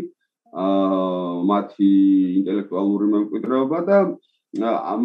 [0.62, 1.90] აა მათი
[2.38, 3.98] ინტელექტუალური მემკვიდრეობა და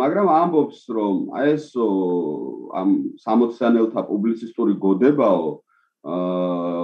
[0.01, 1.67] მაგრამ ამბობს რომ აი ეს
[2.81, 2.89] ამ
[3.25, 5.47] სამოციანელთა პუბლიცისტური გოდებაო
[6.13, 6.77] აა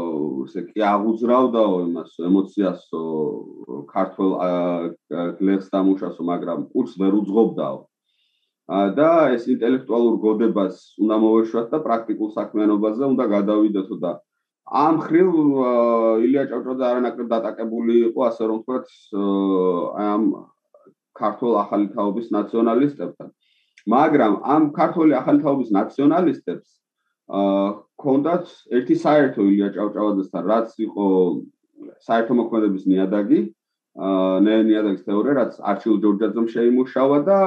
[0.44, 2.82] ესე კი აღუძრავდაო იმას ემოციას
[3.94, 4.32] ქართულ
[5.40, 7.78] გლეხს დამუშავო მაგრამ კურს ვერ უძღობდაო
[8.70, 14.12] და ეს ინტელექტუალურ გოდებას უნდა მოვეშვათ და პრაქტიკულ საქმიანობაზე უნდა გადავიდეთო და
[14.72, 15.30] ამ ხრივ
[16.24, 18.88] ილია ჭავჭავაძე არანაკლებ დატაკებული იყო ასე რომ ვთქვათ
[20.08, 20.24] ამ
[21.20, 23.28] ქართულ ახალი თაობის ნაციონალისტებთან.
[23.94, 26.70] მაგრამ ამ ქართული ახალი თაობის ნაციონალისტებს
[27.28, 27.68] აა
[28.00, 28.46] კონდათ
[28.80, 31.06] ერთი საერთო ილია ჭავჭავაძესთან რაც იყო
[32.08, 33.40] საერთო მოქმედების ნიადაგი
[34.08, 37.38] აა ნიადაგის თეორია რაც არჩილ ჯორჯაძემ შეიმუშავა და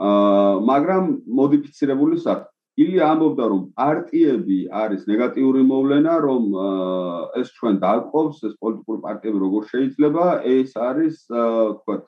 [0.00, 1.04] მაგრამ
[1.40, 2.48] მოდიფიცირებული სახით.
[2.80, 6.42] ილია ამბობდა რომ პარტიები არის ნეგატიური მოვლენა, რომ
[7.40, 12.06] ეს ჩვენ დაყობს, ეს პოლიტიკური პარტიები როგორ შეიძლება, ეს არის თქვათ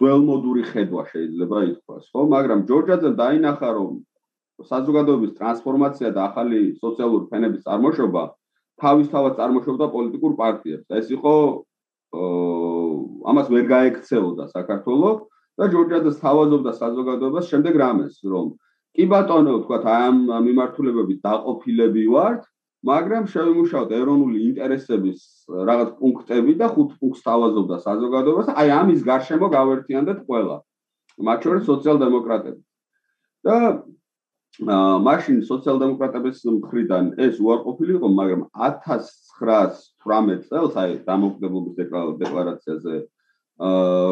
[0.00, 2.20] ძველმოდური ხედვა შეიძლება ითქვას, ხო?
[2.34, 3.90] მაგრამ ჯორჯაძემ დაინახა რომ
[4.64, 8.22] საზოგადოების ტრანსფორმაცია და ახალი სოციალური ფენების წარმოშობა
[8.80, 10.88] თავისთავად წარმოშობდა პოლიტიკურ პარტიებს.
[10.88, 11.34] ეს იყო
[13.32, 15.18] ამას ვერ გაექცეოდა საქართველოს
[15.60, 18.46] და ჯორჯაძეს თავაზობდა საზოგადოებას შემდეგ რამეს რომ
[18.96, 22.42] კი ბატონო თქვა ამ მიმართულებებით დაყოფილები ვართ
[22.88, 25.20] მაგრამ შევიმუშავოთ ეროვნული ინტერესების
[25.68, 28.48] რაღაც პუნქტები და ხუთ პუნქტს თავაზობდა საზოგადოებას.
[28.56, 30.56] აი ამის გარშემო გავერთიანდეთ ყველა
[31.28, 32.60] მათ შორის სოციალ-დემოკრატები.
[33.44, 33.56] და
[35.08, 38.40] მაშინ სოციალ-დემოკრატების მხრიდან ეს უარყოფილი იყო, მაგრამ
[39.40, 41.76] 1918 წელს აი დამოუკიდებლობის
[42.22, 42.96] დეკლარაციაზე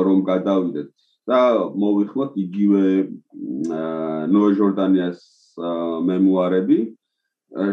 [0.08, 0.90] რომ გადავიდეთ
[1.28, 1.40] და
[1.84, 2.84] მოვიხმოთ იგივე
[4.32, 5.20] ნოე ჟორდანიას
[6.08, 6.78] მემუარები,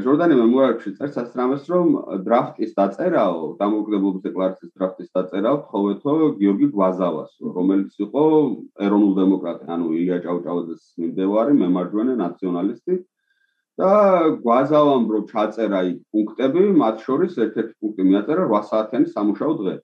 [0.04, 1.88] ჟორდანი მემუარებში წერს ასრამეს რომ
[2.28, 8.24] დრაფტის დაწერაო დამოუკიდებლობის დეკლარაციის დრაფტის დაწერაო თხოვეთო გიორგი გვაზავას რომელიც იყო
[8.88, 12.96] ეროვნულ დემოკრატი ანუ ილია ჭავჭავაძის მიმდევარი მემარჯვენე ნაციონალისტი
[13.82, 13.92] და
[14.44, 19.76] გვაზავამ რო ჩაწერა იქ პუნქტები მათ შორის ერთ-ერთი პუნქტი მიაწერა 8 საათიანი სამუშაო დღე.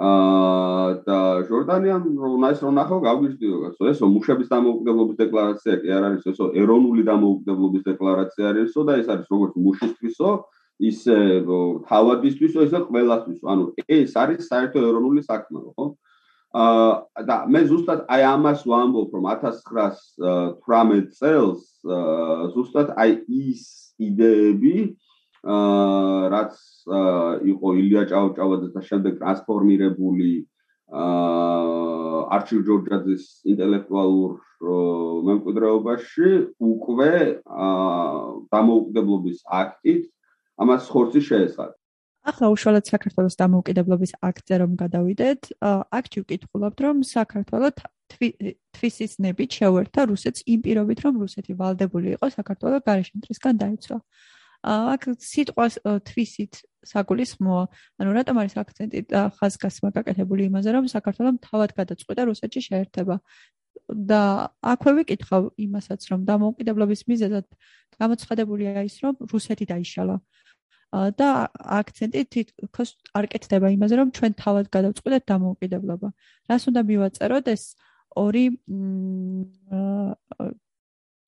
[0.00, 3.56] აა და ჟორდანიამ რომ ის რომ ნახო გავგიჟდიო
[3.90, 9.26] ეს მუშების დამოუკიდებლობის დეკლარაცია კი არ არის ესო ეროვნული დამოუკიდებლობის დეკლარაცია არისო და ეს არის
[9.34, 10.30] როგორც მუშისთვისო
[10.90, 11.16] ისე
[11.90, 13.44] თავადისთვისო ისე ყველასთვისო.
[13.52, 13.64] ანუ
[13.98, 15.84] ეს არის საერთო ეროვნული საქმე ხო?
[15.90, 16.09] აა
[16.50, 21.62] და მე ზუსტად აი ამას ვამბობ რომ 1918 წელს
[22.54, 23.62] ზუსტად აი ის
[24.02, 24.74] იდეები
[25.46, 26.54] აა რაც
[27.54, 30.32] იყო ილია ჭავჭავაძე და შემდეგ ტრანსფორმირებული
[30.90, 34.32] აა არჩილ ჯორჯაძის ინტელექტუალურ
[35.30, 37.14] მემკვიდრეობაში უკვე
[37.46, 37.86] აა
[38.50, 40.02] დამოუკიდებლობის აქტით
[40.60, 41.79] ამას ხორცი შეესაბამება.
[42.30, 45.40] ახლა უშუალოდ საქართველოს დამოუკიდებლობის აქტზე რომ გადავიდეთ,
[45.98, 47.76] აქტი ვკითხულობთ, რომ საქართველოს
[48.74, 53.98] თვისის ნებით შეუერთა რუსეთს იმ პირობით, რომ რუსეთი ვალდებული იყო საქართველოს გარეშე მტრისგან დაიცვა.
[54.60, 55.74] აქ სიტყვას
[56.08, 56.54] თვისით
[56.90, 57.62] საგულისხმოა.
[58.00, 58.98] ანუ რატომ არის აქცენტი
[59.36, 63.16] ხაზგასმა გაკეთებული იმაზე, რომ საქართველოს თავად გადაწყვეტა რუსეთში შეერთება.
[63.90, 67.46] და აქვე ვიკითხავ იმასაც, რომ დამოუკიდებლობის მიზეზად
[67.98, 70.16] გამოცხადებულია ის, რომ რუსეთი დაიშალა.
[70.90, 76.08] და აქცენტი თითქოს არ კეთდება იმაზე, რომ ჩვენ თავად გადავწყვეტეთ დამოუკიდებლობა.
[76.50, 77.62] რას უნდა მივაწეროთ ეს
[78.18, 78.44] ორი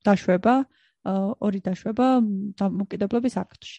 [0.03, 0.55] დაშვება,
[1.47, 2.07] ორი დაშვება
[2.59, 3.79] დამოუკიდებლობის აქტში.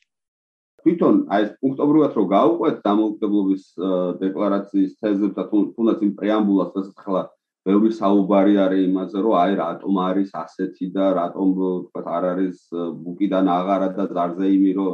[0.84, 3.64] თვითონ აი ეს პუნქტობრივად რო გაუყვეთ დამოუკიდებლობის
[4.24, 7.22] დეკლარაციის თეზებს და თუნდაც იმ პრეამბულას, რასაც ახლა
[7.64, 11.48] ბევრი საუბარი არის იმაზე, რომ აი რატომ არის ასეთი და რატომ
[11.88, 12.58] თქვა არ არის
[13.04, 14.92] ბუკიდან აღარა და ზარზე იმი რომ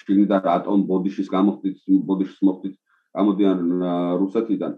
[0.00, 1.78] შიგნით რატომ ბოდიშის გამოხდით
[2.08, 2.74] ბოდიშის მოხდით
[3.16, 3.58] გამოდიან
[4.22, 4.72] რუსეთიდან.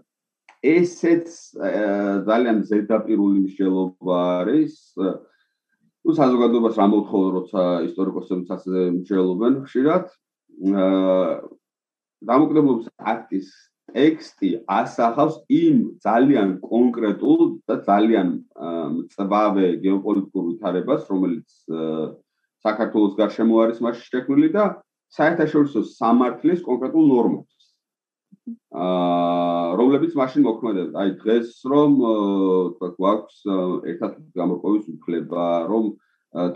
[0.65, 1.27] ესეც
[2.27, 10.05] ძალიან ზედაპირული მსჯელობა არის თუ საზოგადოებას რა მოთხოვო როცა ისტორიკოსებიც ასე მსჯელობენ ხშირად?
[12.25, 13.47] დამოკიდებლობის აქტის
[13.95, 18.29] ტექსტი ასახავს იმ ძალიან კონკრეტულ და ძალიან
[18.95, 21.47] მწვავე გეოპოლიტიკურ ვითარებას რომელიც
[22.65, 24.65] საქართველოს გარშემო არის მასში შექმნილი და
[25.13, 27.53] საერთაშორისო სამართლის კონკრეტულ ნორმებს.
[28.75, 30.95] აა რომლებიც მაშინ მოქმედებდა.
[31.01, 31.91] აი დღეს რომ
[32.75, 33.37] თქვა გვაქვს
[33.91, 35.85] ერთად გამოკოვის უფლება, რომ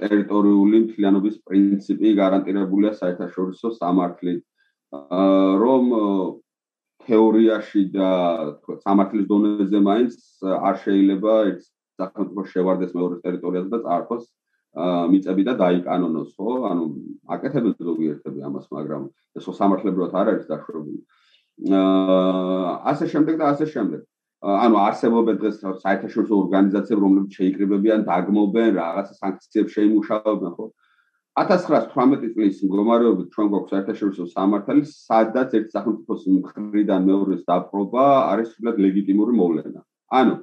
[0.01, 4.43] ტერიტორიული მთლიანობის პრინციპი გარანტირებულია საერთაშორისო სამართლით.
[4.93, 5.83] აა რომ
[7.09, 8.09] თეორიაში და
[8.61, 10.13] თქვა სამართლის დონეზე მაინც
[10.69, 11.61] არ შეიძლება ეს
[11.99, 14.25] სახელმწიფო შევარდეს მეორე ტერიტორიაზე და წარფოს
[14.79, 16.51] მიწები და დაიკანონოს, ხო?
[16.71, 16.83] ანუ
[17.35, 19.03] აკეთებენ ზოგიერთები ამას, მაგრამ
[19.35, 20.99] ეს ხო სამართლებრივად არ არის დაშვებული.
[21.67, 24.01] აა ასე შემდეგ და ასე შემდეგ.
[24.39, 30.65] ანუ არსებობენ დღეს საერთაშორისო ორგანიზაციები, რომლებიც შეიკრიბებიან, დაგმობენ, რაღაცა სანქციებს შეიმუშავებენ, ხო?
[31.39, 38.79] 1918 წლის მდგომარეობით ჩვენ გვაქვს საერთაშორისო სამართალი, სადაც ერთ სახელმწიფოს მხრიდან მეორეს დაპყრობა არის სულად
[38.85, 39.81] ლეგიტიმური მოვლენა.
[40.19, 40.33] ანუ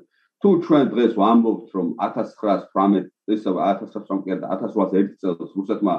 [0.42, 5.94] თუ ჩვენ დღეს ვამბობთ რომ 1918 ეს 1918 და 1801 წელს რუსეთმა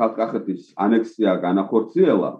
[0.00, 2.30] კავკახეთის ანექსია განახორციელა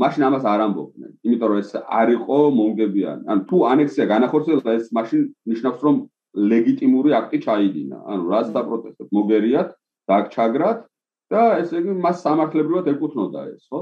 [0.00, 4.90] მაშინ ამას არ ამბობდნენ იმიტომ რომ ეს არ იყო მონგებიანი ანუ თუ ანექსია განახორციელა ეს
[4.98, 5.20] მაშინ
[5.52, 5.96] ნიშნავს რომ
[6.34, 7.96] ლეგიტიმური აქტი ჩაიდინა.
[8.06, 9.70] ანუ რაც დაპროტესტებ მოგერიათ
[10.10, 10.78] დაგჩაგრათ
[11.30, 13.80] და ესე იგი მას სამართლებრივად ეკუთვნოდა ეს ხო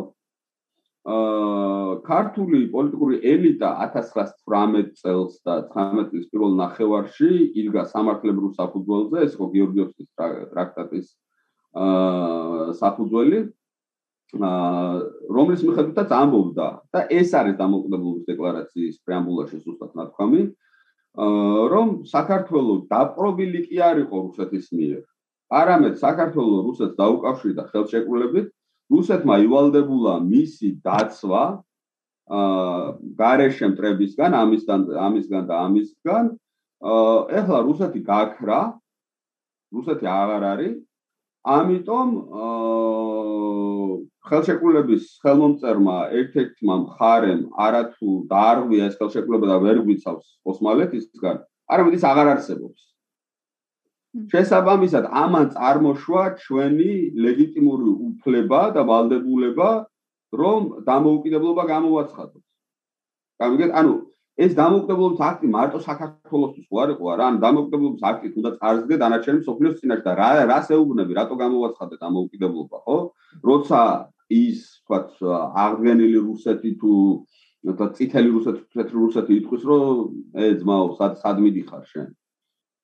[1.09, 7.31] ქართული პოლიტიკური ელიტა 1918 წელს და 19 წლის პირველ ნახევარში
[7.63, 10.09] იდგა სამართლებრივ საფუძველზე, ეს ხო გიორგიევსკის
[10.53, 11.07] ტრაქტატის
[11.79, 13.41] აა საფუძველი,
[14.37, 14.93] აა
[15.33, 20.43] რომლის მიხედვითაც ამბობდა და ეს არის დამოუკიდებლობის დეკლარაციის პრეამბულაში ზუსტად ნათქვამი,
[21.25, 25.03] აა რომ საქართველოს დაპყრობილი კი არ იყო რუსეთის მიერ.
[25.49, 28.49] არამედ საქართველოს რუსეთს დაუკავშირდა ხელშეკრულებით
[28.93, 31.45] რუსეთმა ივალდებულა მისი დაცვა
[32.29, 32.81] აა
[33.21, 36.25] გარეშე მტრებისგან, ამისგან, ამისგან და ამისგან.
[36.85, 38.61] აა ეხლა რუსეთი გაქრა.
[39.73, 40.77] რუსეთი აღარ არის.
[41.49, 42.09] ამიტომ
[42.45, 43.59] აა
[44.29, 51.37] ხელშეკრულების ხელმომწერმა ერთ-ერთმა მხარემ არათუ დაარღვია ეს ხელშეკრულება და ვერ გვიცავს ოსმალეთისგან,
[51.73, 52.81] არამედ ის აღარ არსებობს.
[54.33, 56.93] შესაბამისად ამან წარმოშვა ჩვენი
[57.25, 59.71] ლეგიტიმური უფლება და ვალდებულება
[60.43, 62.45] რომ დამოუკიდებლობა გამოვაცხადოთ.
[63.43, 63.95] გამიგეთ, ანუ
[64.39, 69.79] ეს დამოუკიდებლობის აქტი მარტო საქართველოსთვის არ იყო, რა, ან დამოუკიდებლობის აქტი თუნდაც წარსდგე დანარჩენი სოფლიოს
[69.81, 72.99] წინაშე და რა რას ეუბნები, რატო გამოვაცხადეთ დამოუკიდებლობა, ხო?
[73.49, 73.81] როცა
[74.29, 75.11] ის, თქვათ,
[75.63, 76.93] აღდგენილი რუსეთი თუ
[77.79, 79.87] და წითელი რუსეთი, თეთრი რუსეთი იტყვის, რომ
[80.39, 82.07] ე ძმაო, სად სად მიდიხარ შენ?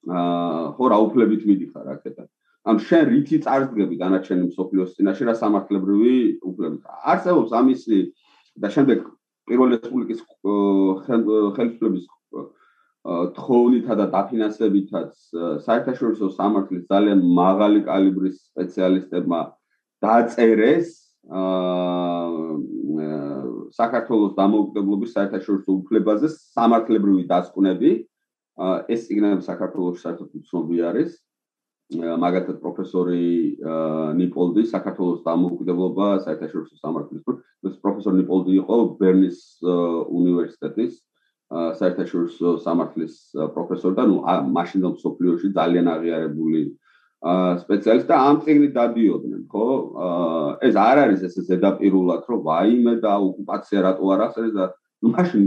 [0.05, 2.27] ხო რა უფლებით მიდიხარ აქეთან.
[2.65, 6.17] ამ შენ რითი წარსდგები დანარჩენი მსოფლიოს წინაშე რა სამართლებრივი
[6.49, 6.83] უფლებით.
[7.13, 7.99] არსებობს ამისი
[8.61, 8.99] და შემდეგ
[9.49, 10.21] პირველი რესპუბლიკის
[11.57, 12.05] ხელისუფლების
[13.37, 15.13] თხოვნითა და დაფინანსებითაც
[15.67, 19.41] საერთაშორისო სამართლის ძალიან მაღალი კალიბრის სპეციალისტებმა
[20.01, 20.89] დაწერეს
[21.29, 22.55] აა
[23.75, 27.93] საქართველოს დამოუკიდებლობის საერთაშორისო უფლებაზე სამართლებრივი დასკვნები
[28.89, 31.17] ეს სიგნალი საქართველოს საერთოდ უცნობი არის.
[31.95, 33.25] მაგალითად პროფესორი
[34.19, 37.25] ნიპოლდი საქართველოს დამოუკიდებლობა საერთაშორისო სამართლის
[37.69, 40.95] ეს პროფესორი ნიპოლდი იყო ბერნის უნივერსიტეტის
[41.53, 43.15] საერთაშორისო სამართლის
[43.57, 44.17] პროფესორი და ნუ
[44.57, 46.63] მაშინდელ სოფლიოში ძალიან აღიარებული
[47.25, 49.69] სპეციალისტი და ამ წიგნით დადიოდნენ ხო?
[50.65, 54.67] ეს არ არის ესე ზედაპირულად რომ ვაიმე და ოკუპაცია რატო არ ახსენეს და
[55.05, 55.45] მაშინ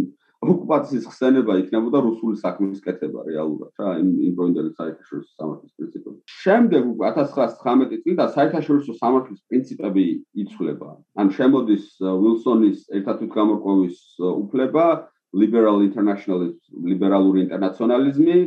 [0.54, 6.18] ოკუპაციის ხსენება იქნებოდა რუსული საქმის კეთება რეალურად რა იმ იმ პროინდელი საერთაშორისო სამართლის პრინციპები.
[6.44, 10.06] შემდეგ უკვე 1919 წლიდან საერთაშორისო სამართლის პრინციპები
[10.44, 10.90] იცვლება.
[11.22, 13.98] ან შემოდის უილსონის ერთად თვითგამორკვევის
[14.44, 14.86] უფლება,
[15.34, 16.58] liberal internationalism,
[16.92, 18.38] ლიბერალური ინტერნაციონალიზმი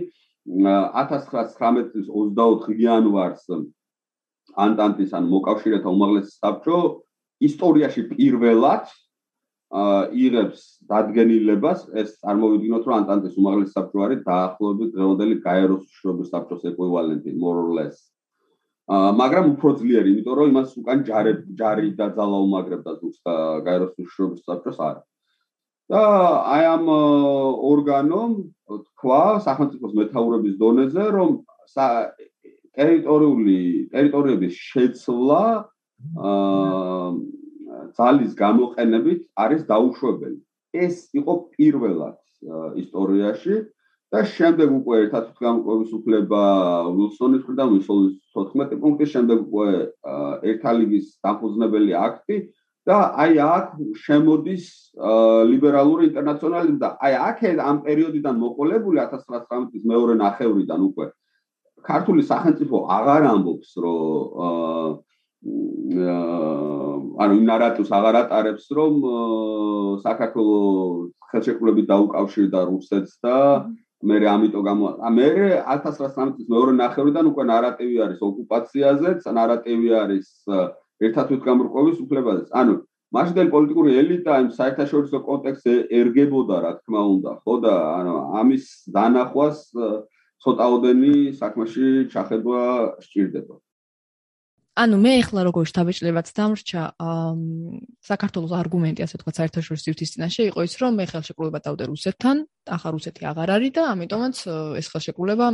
[0.46, 3.44] 1919 წლის 24 იანვარს
[4.56, 6.78] ანტანტის ან მოკავშირეთა უმაღლესი საბჭო
[7.44, 8.88] ისტორიაში პირველად
[9.70, 11.86] იღებს დადგენილებას.
[11.94, 17.70] ეს წარმოვიდგინოთ რომ ანტანტის უმაღლესი საბჭო არის დაახლოებით დღევანდელი გაეროს შრობის საბჭოს ეკვივალენტი more or
[17.78, 18.10] less.
[18.90, 23.22] მაგრამ უფრო ძლიერი იმიტომ რომ იმას უკან ჯარი ჯარი და ძალა უმაგრებდა ზუსტ
[23.62, 25.06] გაეროს შრობის საბჭოს არის
[25.90, 26.02] და
[26.54, 26.84] აი ამ
[27.70, 28.32] ორგანომ
[28.66, 31.30] თქვა სახელმწიფოს მეთაურების დონეზე რომ
[32.78, 33.58] ტერიტორიული
[33.94, 35.42] ტერიტორიების შეცვლა
[36.26, 37.39] აა
[37.98, 40.40] ძალის გამოყენებით არის დაუშვებელი.
[40.70, 42.16] ეს იყო პირველად
[42.82, 43.54] ისტორიაში
[44.10, 46.42] და შემდეგ უკვე ერთად თვითგამოყვის უფლება
[46.90, 49.68] უილსონის მხრიდან უილსონის 14 პუნქტის შემდეგ უკვე
[50.52, 52.36] ერთალიგის დამფუძნებელი აქტი
[52.90, 53.66] და აი აქ
[54.02, 54.64] შემოდის
[55.52, 57.38] ლიბერალური ინტერნაციონალიზმი და აი აქ
[57.70, 61.06] ამ პერიოდიდან მოყოლებული 1919 წლის მეორე ნახევრიდან უკვე
[61.90, 64.98] ქართული სახელმწიფო აღარ ამბობს რომ
[65.40, 68.94] ანუ იმ ნარატივს აღარ ატარებს რომ
[70.04, 73.36] საქართველოს ხელშეკრულებით დაუკავშირდა რუსეთს და
[74.04, 75.28] მე ამიტომ გამო მე
[75.76, 80.28] 1919 წლის მეორე ნახევრიდან უკვე ნარატივი არის ოკუპაციაზეც ნარატივი არის
[81.08, 82.74] ერთად თვითგამორკვევის უფლებაზეც ანუ
[83.16, 88.64] მაშინდელი პოლიტიკური ელიტა იმ საერთაშორისო კონტექსტზე ერგებოდა რა თქმა უნდა ხო და ანუ ამის
[88.96, 89.58] დანახვას
[90.44, 92.62] ცოტაოდენი საქმეში ჩახედვა
[93.04, 93.54] სჭირდება
[94.80, 96.82] ანუ მე ახლა როგორ შთაბეჭდილებაც დამრჩა
[98.08, 102.36] საქართველოს არგუმენტი ასე თქვა საერთაშორისო სივრცის წინაშე იყო ის რომ მე ხელშეკრულება დავდე რუსეთთან
[102.76, 104.36] ახლა რუსეთი აღარ არის და ამიტომაც
[104.80, 105.46] ეს ხელშეკრულება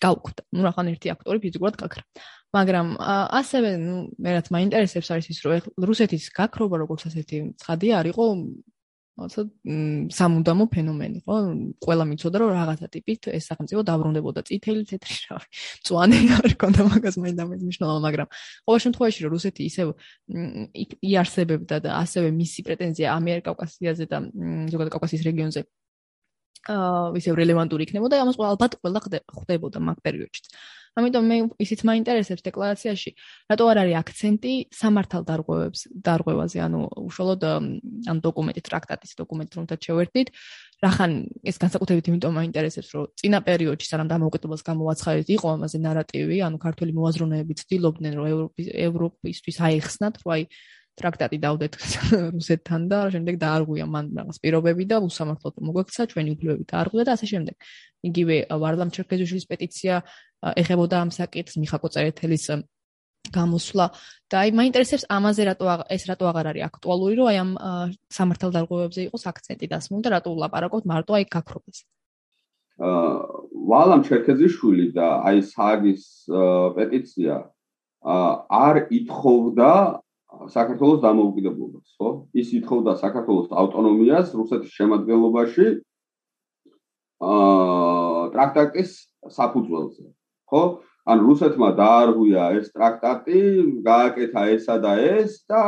[0.00, 0.42] გავუკვდა.
[0.54, 2.02] ნუ რახან ერთი აქტორი ფიზიკურად გაქრა.
[2.54, 2.86] მაგრამ
[3.40, 8.24] ასევე ნუ მე რაც მაინტერესებს არის ის რომ რუსეთის გაქრობა როგორც ასეთი ცხადია არისო
[9.20, 9.42] რაღაცა
[10.16, 11.36] სამუდამო ფენომენი, ხო?
[11.84, 15.46] ყველა მიცოდა რომ რაღაცა ტიპით ეს სახელმწიფო დაბრუნდებოდა წითელი, თეთრი, რავი.
[15.84, 18.28] წვანე არ ქონდა მაგას მაინდა მე მნიშვნელობა, მაგრამ
[18.64, 19.86] ყოველ შემთხვევაში რომ რუსეთი ისევ
[21.04, 24.18] იარსებებდა და ასევე მისი პრეტენზია ამიერკავკასიაზე და
[24.72, 25.60] ზოგადად კავკასიის რეგიონზე
[26.70, 30.46] აა ისევ რელევანტური იქნებოდა, ამას ალბათ ყველა ხდებოდა მაგ პერიოდშიც.
[30.98, 33.10] ამიტომ მე ისიც მაინტერესებს დეკლარაციაში,
[33.50, 37.42] რატო არ არის აქცენტი სამართალ დარღვევებს დარღვევაზე, ანუ უშუალოდ
[38.10, 40.28] ან დოკუმენტი, ტრაქტატის დოკუმენტი რომელთაც შევერთდით,
[40.82, 41.10] რახან
[41.46, 46.90] ეს განსაკუთრებით იმიტომ მაინტერესებს, რომ წინა პერიოდში სანამ დამოუკიდებლობას გამოვაცხადეთ, იყო ამაზე ნარატივი, ანუ ქართული
[46.96, 48.26] მოაზროვნეები ცდილობდნენ, რომ
[48.88, 50.42] ევროპისთვის აიხსნათ, რომ აი
[50.98, 51.72] ტრაქტატი დავდეთ
[52.36, 57.26] რუსეთთან და შემდეგ დაარღვია მან რაღაც პირობები და უსამართლოდ მოგვექცა ჩვენი უფლებები დაარღვია და ასე
[57.32, 57.54] შემდეგ.
[58.10, 59.94] იგივე ვარლამ ჩერქეზიშვილის პეტიცია
[60.60, 62.44] ეხებოდა ამ საკითხს მიხაკო წერეთელის
[63.30, 63.86] გამოსვლა
[64.32, 67.50] და აი მაინტერესებს ამაზე რატო ეს რატო აღარ არის აქტუალური რომ აი ამ
[68.16, 71.82] სამართალდარღვევებზე იყოს აქცენტი დასმული და რატო ვლაპარაკობთ მარტო აი გაქრობაზე.
[72.80, 76.04] აა ვალამ ჩერქეზიშვილი და აი საგის
[76.76, 77.34] პეტიცია
[78.00, 79.72] არ ითხოვდა
[80.48, 82.10] საქართველოს დამოუკიდებლობას, ხო?
[82.32, 85.66] ის ითხოვდა საქართველოს ავტონომიას რუსეთის შემადგენლობაში
[87.20, 88.90] აა ტრაქტატის
[89.36, 90.04] საფუძველზე,
[90.48, 90.62] ხო?
[91.10, 93.40] ან რუსეთმა დაარღვია ეს ტრაქტატი,
[93.84, 95.60] გააკეთა ესა და ეს და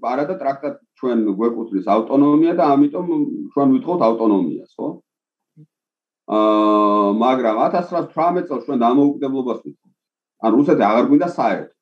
[0.00, 3.06] არადა ტრაქტატი ჩვენ გვეკუთვნის ავტონომია და ამიტომ
[3.52, 4.88] ჩვენ ვითხოვთ ავტონომიას, ხო?
[6.36, 9.92] აა მაგრამ 1918 წელს ჩვენ დამოუკიდებლობას ვითხოვთ.
[10.44, 11.75] ან რუსეთი აღარ გვინდა საერთოდ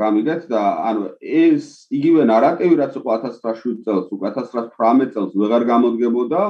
[0.00, 6.42] გამიგეთ და ანუ ეს იგივე ნარატივი რაც იყო 1907 წელს, უკვე 1918 წელს ვეღარ გამოდგებოდა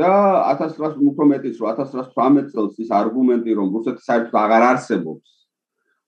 [0.00, 0.10] და
[0.52, 5.28] 1900 უფრო მეტიც რომ 1918 წელს ის არგუმენტი რომ რუსეთი საერთოდ აღარ არსებობს.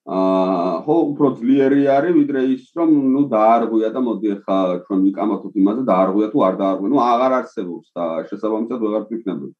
[0.06, 5.54] აა ხო უფრო ძლიერი არის ვიდრე ის რომ ნუ დაარღვია და მოდი ახლა ჩვენ ვიკამათოთ
[5.62, 6.90] იმაზე დაარღვია თუ არ დაარღვია.
[6.92, 9.52] ნუ აღარ არსებობს და შესაბამისად ვეღარ ვიქნებოდ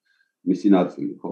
[0.47, 1.31] მისი ნაწილი ხო?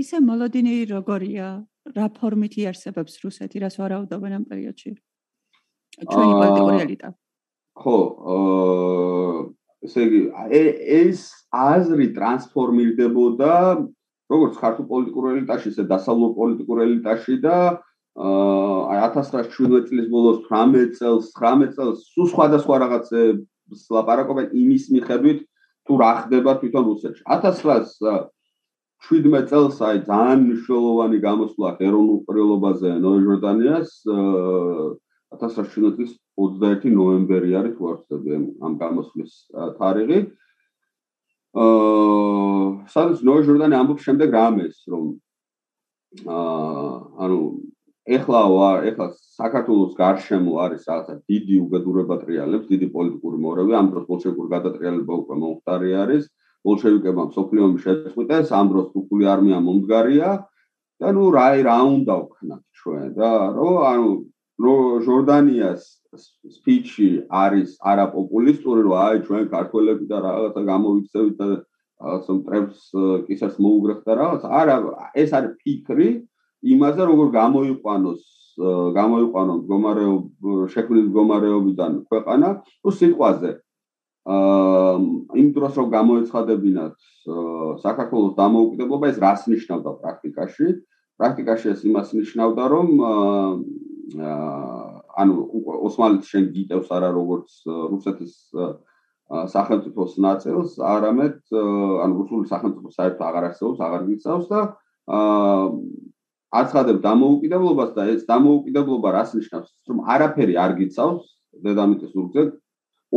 [0.00, 1.48] ისე მოლოდინი როგორია
[1.92, 4.92] რა ფორმით იარსებებს რუსეთი, რას ვარაუდობენ ამ პერიოდში?
[6.00, 7.08] ჩვენი პოლიტიკური ელიტა.
[7.74, 7.98] ხო,
[8.34, 9.40] აა
[9.84, 10.20] ესე იგი,
[11.04, 11.20] ეს
[11.52, 13.52] აზრი ტრანსფორმირდებოდა
[14.32, 17.56] როგორც ქართულ პოლიტიკურ ელიტაში, ისე დასავლურ პოლიტიკურ ელიტაში და
[18.14, 25.40] აა 1917 წლის ბოლოს 18 წელს, 19 წელს სულ სხვადასხვა რაღაცებს ლაპარაკობენ იმის მიხედვით
[25.84, 27.22] თუ რა ხდება თვითონ რუსეთში.
[27.28, 28.33] 1900
[29.08, 37.74] 17 წელს აი ძალიან მნიშვნელოვანი გამოსვლა ეროვნულ პრიოლობაზე ნოე ჟორდანიას 1917 წლის 21 ნოემბერი არის
[37.78, 39.32] თუ არ ვცდები ამ გამოსვლის
[39.78, 40.18] თარიღი.
[41.64, 42.64] აა
[42.94, 45.04] სადაც ნოე ჟორდანი ამბობს შემდეგ რამეს რომ
[46.24, 47.38] აა ანუ
[48.04, 49.06] ეხლა ვარ ეხლა
[49.40, 55.34] საქართველოს გარშემო არის რაღაცა დიდი უბედურება ტრიალებს, დიდი პოლიტიკური მორევი, ამ დროს ბოლშევიკური გადატრიალება უკვე
[55.44, 56.24] მომხდარი არის.
[56.64, 60.30] ბოლშევიკებმა სოფლიომი შეწყვიტეს, ამ დროს თურქული არმია მომდგარია
[61.00, 64.10] და ნუ რა რა უნდა ვქნათ ჩვენ და რომ ანუ
[64.64, 65.82] რომ ჟორდანიას
[66.56, 67.08] სპიჩი
[67.42, 72.78] არის არაპოპულისტური რომ აი ჩვენ ქართველები და რაღაცა გამოვიქცევით და რაღაცა მტრებს
[73.26, 74.76] კისერს მოუგრეხთ და რაღაც არა
[75.22, 76.08] ეს არის ფიქრი
[76.74, 78.22] იმაზე როგორ გამოიყვანოს
[78.98, 83.50] გამოიყვანოს მდგომარეობა შექმნილი მდგომარეობიდან ქვეყანა თუ სიტყვაზე
[84.24, 84.96] აა
[85.36, 86.96] იმ დროს რომ გამოეცხადებინათ
[87.84, 90.68] საქართველოს დამოუკიდებლობა ეს რას ნიშნავდა პრაქტიკაში?
[91.20, 94.64] პრაქტიკაში ეს იმას ნიშნავდა რომ აა
[95.14, 95.34] ანუ
[95.88, 98.32] ოსმალეთის შენ გიტევს არა როგორც რუსეთის
[99.28, 101.36] სახელმწიფოს ნაწილს, არამედ
[102.04, 104.60] ანუ რუსული სახელმწიფო საერთოდ აღარ არსებობს, აღარ გიწევს და
[105.04, 105.68] აა
[106.54, 109.70] აცხადებ დამოუკიდებლობას და ეს დამოუკიდებლობა რას ნიშნავს?
[109.90, 111.24] რომ არაფერი არ გიწევს
[111.64, 112.42] დედამიწის ურგზე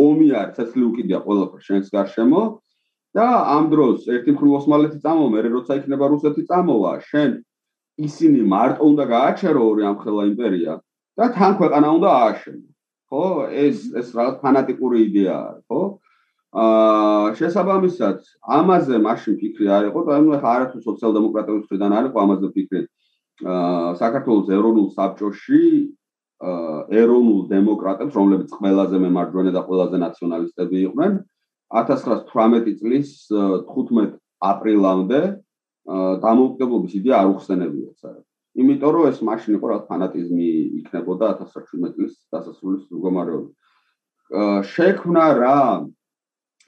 [0.06, 2.42] ომი არის ცეცხლი უკიდია ყველაფერ შენს გარშემო
[3.18, 7.32] და ამ დროს ერთი მხრივ ოსმალეთი წამოვა, მე როცა იქნება რუსეთი წამოვა, შენ
[8.08, 10.74] ისინი მარტო უნდა გააჩერო ორი ამხელა იმპერია
[11.18, 12.68] და თან ქვეყანა უნდა ააშენო.
[13.10, 13.24] ხო?
[13.50, 15.82] ეს ეს რაღაც ფანატიკური იდეა არის, ხო?
[16.58, 18.20] აა შესაბამისად,
[18.58, 22.82] ამაზე მაშინ ფიქრი არ იყო და ანუ ახლა არათუ სოციალ-დემოკრატების მხრიდან არ იყო ამაზე ფიქრი.
[23.48, 25.62] აა საქართველოს ეროვნულ საბჭოში
[26.38, 31.12] ეროვნულ დემოკრატებს, რომლებიც ყველაზე მემარჯვენე და ყველაზე ნაციონალისტები იყვნენ,
[31.74, 34.18] 1918 წლის 15
[34.52, 35.22] აპრილამდე
[36.22, 38.26] დამოუკიდებლობის იდეა არ უხსენებიათ საერთოდ.
[38.58, 40.50] იმიტომ რომ ეს მაშინ იყო რა ფანატიზმი
[40.82, 43.50] იქნებოდა 1917 წლის დასასრულის მდგომარეობა.
[44.74, 45.58] შექმნა რა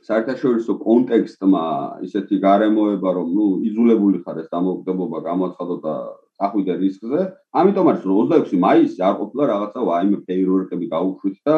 [0.08, 1.66] საერთაშორისო კონტექსტმა
[2.08, 5.96] ისეთი გარემოება რომ ნუ იძულებული ხარ ეს დამოუკიდებლობა გამოაცხადო და
[6.40, 7.22] ახვიდე რისკზე.
[7.60, 11.58] ამიტომ არის რომ 26 მაისი არ ყოფილა რაღაცა ვაიმე ფეირვერკები გაუშვით და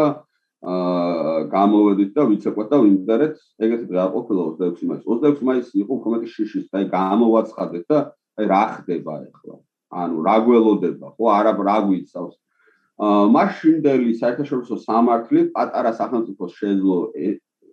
[0.62, 3.36] აა გამოვედით და ვიცეკვეთ და ვიმდარეთ.
[3.65, 5.06] ეგეთი არ ყოფილა 26 მაისი.
[5.06, 8.00] 26 მაისი იყო კომენტი შიშის და გამოვაცხადეთ და
[8.38, 9.56] აი რა ხდება ახლა?
[10.02, 11.08] ანუ რა გველოდება?
[11.17, 12.36] ხო არა რა გვიცავს?
[13.06, 16.98] აა მაშინდელი საერთაშორისო სამართლით პატარა სახელმწიფოს შეძლო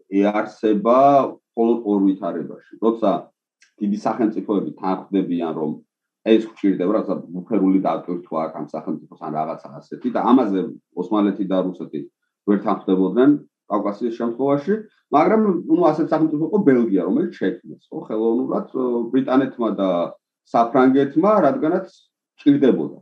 [0.09, 2.73] ეარსება მხოლოდ ორ ვითარებაში.
[2.85, 3.11] როცა
[3.81, 5.71] დიდი სახელმწიფოები თანხმდებიან რომ
[6.35, 10.61] ეს გვჭირდება რაღაცა ბუფერული დატვირთვა აქ ამ სახელმწიფოს ან რაღაცა ასეთი და ამაზე
[11.01, 12.01] ოსმალეთი და რუსეთი
[12.49, 13.31] ვერ თანხმდებოდნენ
[13.73, 14.75] კავკასიის შემთხვევაში,
[15.15, 18.67] მაგრამ ნუ ასეთ სახელმწიფო იყო ბელგია, რომელიც შექმნეს, ხო, ხელოვნურად
[19.13, 19.89] ბრიტანეთმა და
[20.53, 21.87] საფრანგეთმა, რადგანაც
[22.41, 22.99] ჭირდებოდა.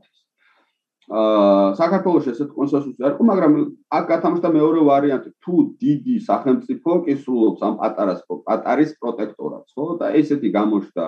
[1.06, 3.52] აა საქართველოს ესეთ კონსენსუსი არ იყო, მაგრამ
[3.94, 9.86] აქ გათამაშდა მეორე ვარიანტი, თუ დიდი სახელმწიფო კი სრულობს ამ პატარას პატარის პროტექტორატს, ხო?
[10.02, 11.04] და ესეთი გამოშდა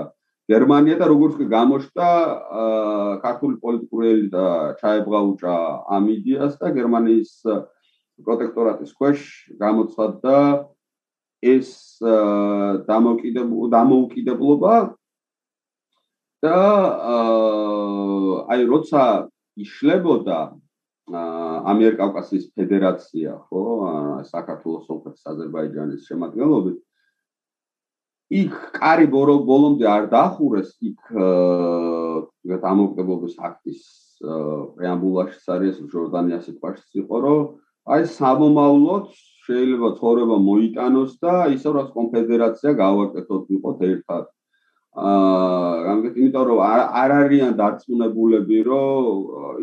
[0.49, 2.09] გერმანია და როგორც კი გამოშტა
[3.25, 4.45] ქართული პოლიტიკური ელიტა
[4.81, 5.57] ჩაებღაუჭა
[5.97, 7.33] ამ იდეას და გერმანიის
[8.25, 9.21] პროტექტორატის ქვეშ
[9.61, 10.39] გამოცხადდა
[11.53, 12.01] ეს
[12.89, 14.75] დამოუკიდებლობა
[16.43, 16.59] და
[18.49, 19.05] აი როცა
[19.59, 20.39] იშლებოდა
[21.73, 23.63] ამიერკავკასიის ფედერაცია ხო
[24.33, 26.79] საქართველოს სოხეთის აზერბაიჯანის შემადგენლობით
[28.29, 33.81] იქ კარი ბოლომდე არ დახურეს იქ ეგეთ ამოკლებლობის აქტის
[34.21, 37.45] პრეამბულაში არის ჟორდანიას სიტყვაში იყო რომ
[37.95, 39.05] აი სამომავლოდ
[39.49, 44.27] შეიძლება ცხოვრება მოიტანოს და ისე რაც კონფედერაცია გავაკეთოთ ვიყოთ ერთად.
[44.99, 46.61] აა გამიგეთ იმიტომ რომ
[47.01, 49.09] არ არიან დარწმუნებულები რომ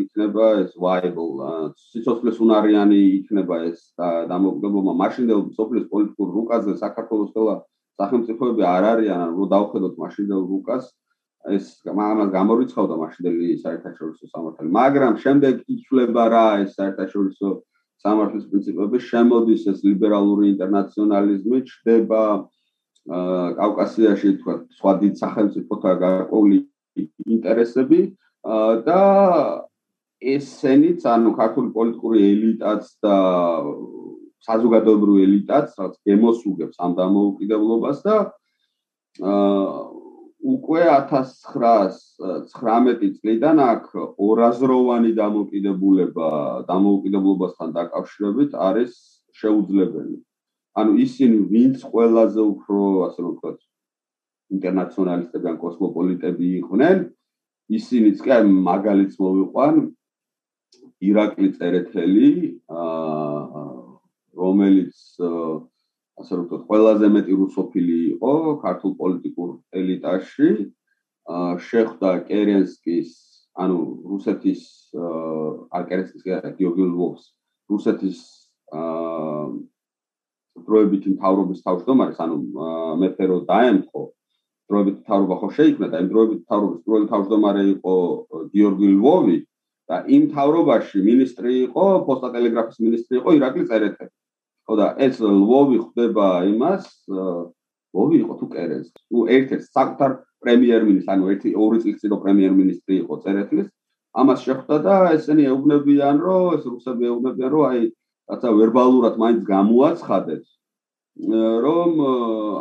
[0.04, 1.50] იქნება ეს viable
[1.92, 7.56] სიცოცხლის უნარიანი იქნება ეს დამოუკიდებლობა მაშინდელ სოფლის პოლიტიკურ რუკაზე საქართველოს ყველა
[8.02, 10.86] სახელმწიფოები არ არიან რომ დავხედოთ მაშინდელ რუკას
[11.56, 14.70] ეს მაგას გამორიცხავდა მაშინდელი საერთაშორისო სამართალი.
[14.80, 17.50] მაგრამ შემდეგ იცვლება რა ეს საერთაშორისო
[18.06, 22.24] სამართლის პრინციპები შემოდის ეს ლიბერალური ინტერნაციონალიზმი ჩდება
[23.62, 26.58] კავკასიაში თქვა სხვა დიდ სახელმწიფოთა გარკვეული
[27.36, 28.02] ინტერესები
[28.88, 29.02] და
[30.36, 33.16] ესენიც ანუ ქართული პოლიტიკური ელიტაც და
[34.48, 38.16] საზოგადოებრივი ელიტაც რაც გემოსუგებს ამ დამოუკიდებლობას და
[39.26, 40.06] აა
[40.46, 46.30] უკვე 1919 წლიდან აქ ორაზროვანი დამოუკიდებულება
[46.70, 48.94] დამოუკიდებლობასთან დაკავშირებით არის
[49.42, 50.18] შეუძლებელი.
[50.78, 53.60] ანუ ისინი ვინც ყველაზე უფრო ასე ვთქვათ
[54.56, 56.98] ინტერნაციონალისტები ან კოსმოპოლიტები იყვნენ,
[57.80, 58.38] ისინიც კი
[58.70, 59.76] მაგალითს მოვიყვან
[61.10, 62.30] ირაკლი წერეთელი,
[62.70, 63.35] აა
[64.36, 64.96] რომელიც
[66.16, 68.34] ასე რომ ვთქვათ, ყველაზე მეტი რუსოფილი იყო
[68.64, 70.50] ქართულ პოლიტიკურ ელიტაში,
[71.68, 73.10] შეხვდა კერენსკის,
[73.64, 73.78] ანუ
[74.12, 74.62] რუსეთის
[75.80, 76.24] არკერენსკის
[76.60, 77.24] გიორგი ლვოვს,
[77.72, 78.20] რუსეთის
[78.76, 79.48] აა
[80.66, 82.38] დროებითი მთავრობის თავმჯდომარეს, ანუ
[83.02, 84.04] მეფე რო დაემხო,
[84.72, 87.96] დროებითი მთავრობა ხო შეიქმნა და იმ დროებითი მთავრობის პირველი თავმჯდომარე იყო
[88.56, 89.38] გიორგი ლვოვი
[89.92, 94.14] და იმ მთავრობაში მინისტრი იყო, პოსტატელეგრაფის მინისტრი იყო ირაკლი წერეთელი.
[94.66, 98.88] ხო და ეს ლვოვი ხდება იმას, ლვოვი იყო თუ კერენს.
[99.14, 100.12] ნუ ერთ-ერთ საკუთარ
[100.42, 103.70] პრემიერ-მინისტრს, ანუ ერთი ორი წლის წინ პრემიერ-მინისტრი იყო წერეთლის.
[104.16, 107.82] ამას შეხვდა და ესენი ეუბნებიან, რომ ეს რუსები ეუბნებიან, რომ აი
[108.32, 110.44] რაცა ვერბალურად მაინც გამოაცხადეთ
[111.16, 111.92] რომ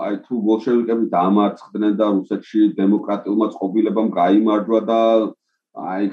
[0.07, 5.01] აი თუ ბოლშევიკები დამარცხდნენ და რუსეთში დემოკრატიულმა წყობილებამ გამოიმარჯვა და
[5.75, 6.05] აი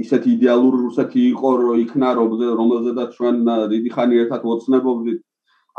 [0.00, 3.36] ისეთი იდეალური რუსეთი იყო რომ იქნა რომელზედაც ჩვენ
[3.74, 5.20] დიდი ხანი ერთად ვოცნებობდით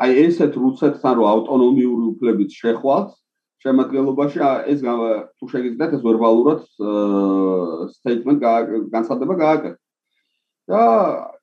[0.02, 3.12] აი ესეთ რუსეთთან რომ ავტონომიური უფლებით შეხვალთ
[3.62, 4.39] შემადგენლობაში
[4.74, 6.62] ეს თუ შეგიძლიათ ეს ვერბალურად
[7.97, 8.45] სტეიტმენტ
[8.95, 9.80] განსხვავება გააკეთეთ
[10.72, 10.84] და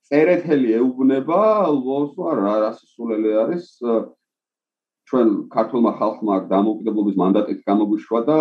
[0.09, 1.41] წერეთელი ეუბნება
[1.79, 3.67] ლოს რა რასისულელი არის
[5.09, 8.39] ჩვენ ქართულმა ხალხმა დამოუკიდებლობის მანდატით გამოგვიშვა და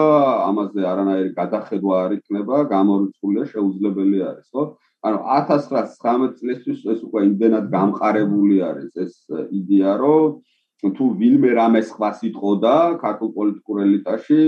[0.48, 4.64] ამაზე არანაირი გადახედვა არ იქნება გამორიცხულია შეუძლებელი არის ხო
[5.06, 9.14] ანუ 1919 წლისთვის ეს უკვე იმდენად გამყარებული არის ეს
[9.60, 14.42] იდეა რომ თუ ვინმე რამეს ხვას იტყოდა ქართულ პოლიტიკურ ელიტაში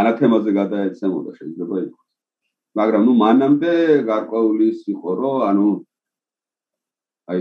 [0.00, 2.08] ანათემაზე გადაეცემოდა შეიძლება ითქვას
[2.80, 3.74] მაგრამ ნუ მანამდე
[4.12, 5.68] გარკვეული ის იყო რომ ანუ
[7.32, 7.40] აი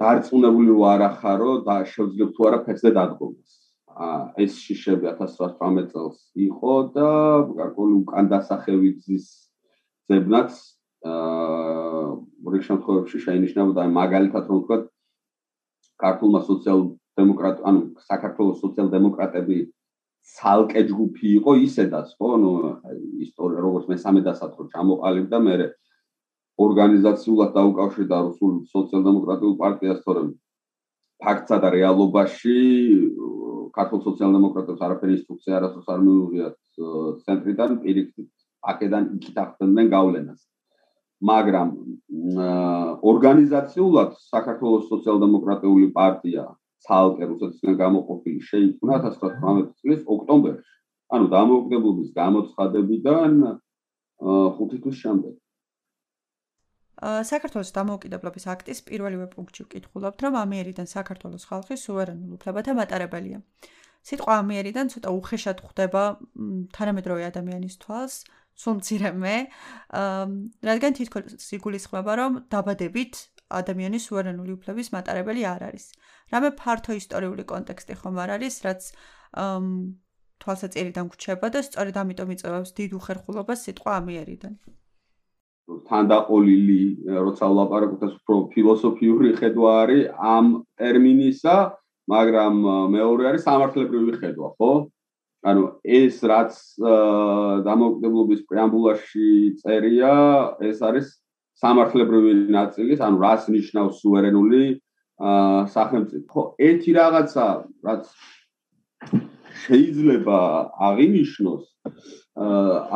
[0.00, 3.52] დარწმუნებული ვარ ახარო და შევძლებ თუ არა ფეცზე დადგომას.
[4.00, 7.10] აა ეს შიშები 1918 წელს იყო და
[7.60, 9.26] გარკვეული უკან დასახევი გზის
[10.08, 10.50] ძებნაც
[11.08, 12.04] აა
[12.44, 14.78] მორი შემთხვევებში შეინიშნებოდა მაგალითად რომ ვთქვა
[16.04, 17.80] ქართულმა სოციალ-დემოკრატ ანუ
[18.10, 19.58] საქართველოს სოციალ-დემოკრატები
[20.34, 22.52] ცალკე ჯგუფი იყო ისედაც ხო ნუ
[23.26, 25.54] ისტორია როგორც მესამე დასაწყო ჩამოყალიბდა მე
[26.60, 30.28] ორგანიზაციულად დაუკავშირდა რუსულ სოციალ-დემოკრატიულ პარტიას, თორემ
[31.24, 32.56] ფაქტსა და რეალობაში
[33.76, 36.56] ქართულ სოციალ-დემოკრატებს არაფერი ინსტრუქცია არასდროს არ მიუღიათ
[37.24, 38.30] ცენტრიდან პირიქით
[38.72, 40.40] აკედან იქით ახდენდნენ გავლენას.
[41.20, 41.68] მაგრამ
[43.10, 46.44] ორგანიზაციულად საქართველოს სოციალ-დემოკრატიული პარტია
[46.84, 50.72] ცალკე რუსეთისგან გამოყოფილი შეიქმნა 1918 წლის ოქტომბერში.
[51.10, 53.32] ანუ დამოუკიდებლობის გამოცხადებიდან
[54.56, 55.34] 5 თვის შემდეგ.
[57.00, 63.38] საქართველოს დამოუკიდებლობის აქტის პირველივე პუნქტში ვკითხულობთ, რომ ამიერიდან საქართველოს ხალხი სუვერენულ უფლებათა მატარებელია.
[64.08, 66.02] სიტყვა ამიერიდან ცოტა უხეშად ხვდება
[66.76, 68.14] თანამედროვე ადამიანის თვალს,
[68.60, 69.34] სულ მცირემე,
[70.70, 73.14] რადგან თითქოს იგულისხმება, რომ დაბადებით
[73.50, 75.86] ადამიანის სუვერენული უფლების მატარებელი არ არის.
[76.32, 78.82] რამე ფართო ისტორიული კონტექსტი ხომ არ არის, რაც
[80.40, 84.54] თვალსაჭერიდან გვჩება და სწორედ ამიტომ იწევს დიდ უხერხულობას სიტყვა ამიერიდან.
[85.90, 86.82] თანდაყოლილი
[87.26, 90.46] როცა ვლაპარაკობთ უფრო ფილოსოფიური ხედვა არის ამ
[90.80, 91.56] ტერმინისა
[92.10, 92.54] მაგრამ
[92.94, 94.70] მეორე არის სამართლებრივი ხედვა ხო
[95.40, 96.52] ანუ ეს რაც
[97.64, 99.28] დამოუკიდებლობის პრეამბულაში
[99.60, 100.12] წერია
[100.60, 101.06] ეს არის
[101.60, 104.64] სამართლებრივი ნაწილი ანუ რას ნიშნავს სუვერენული
[105.20, 106.28] სახელმწიფო.
[106.32, 107.46] ხო ერთი რაღაცა
[107.88, 108.04] რაც
[109.64, 110.38] შეიძლება
[110.88, 111.64] აღინიშნოს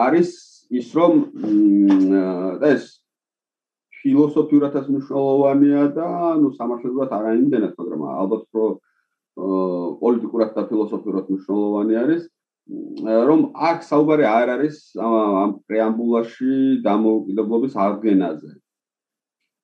[0.06, 0.30] არის
[0.80, 1.12] ის რომ
[2.60, 2.84] და ეს
[4.04, 6.08] ფილოსოფიურადაც მნიშვნელოვანია და
[6.40, 8.66] ნუ სამართლებრივად არ აიმდენად, მაგრამ ალბათ პრო
[9.34, 12.22] პოლიტიკურად და ფილოსოფიურად მნიშვნელოვანი არის
[12.64, 18.50] რომ აქ საუბარი არ არის ამ პრეამბულაში დამოუკიდებლობის აღდგენაზე.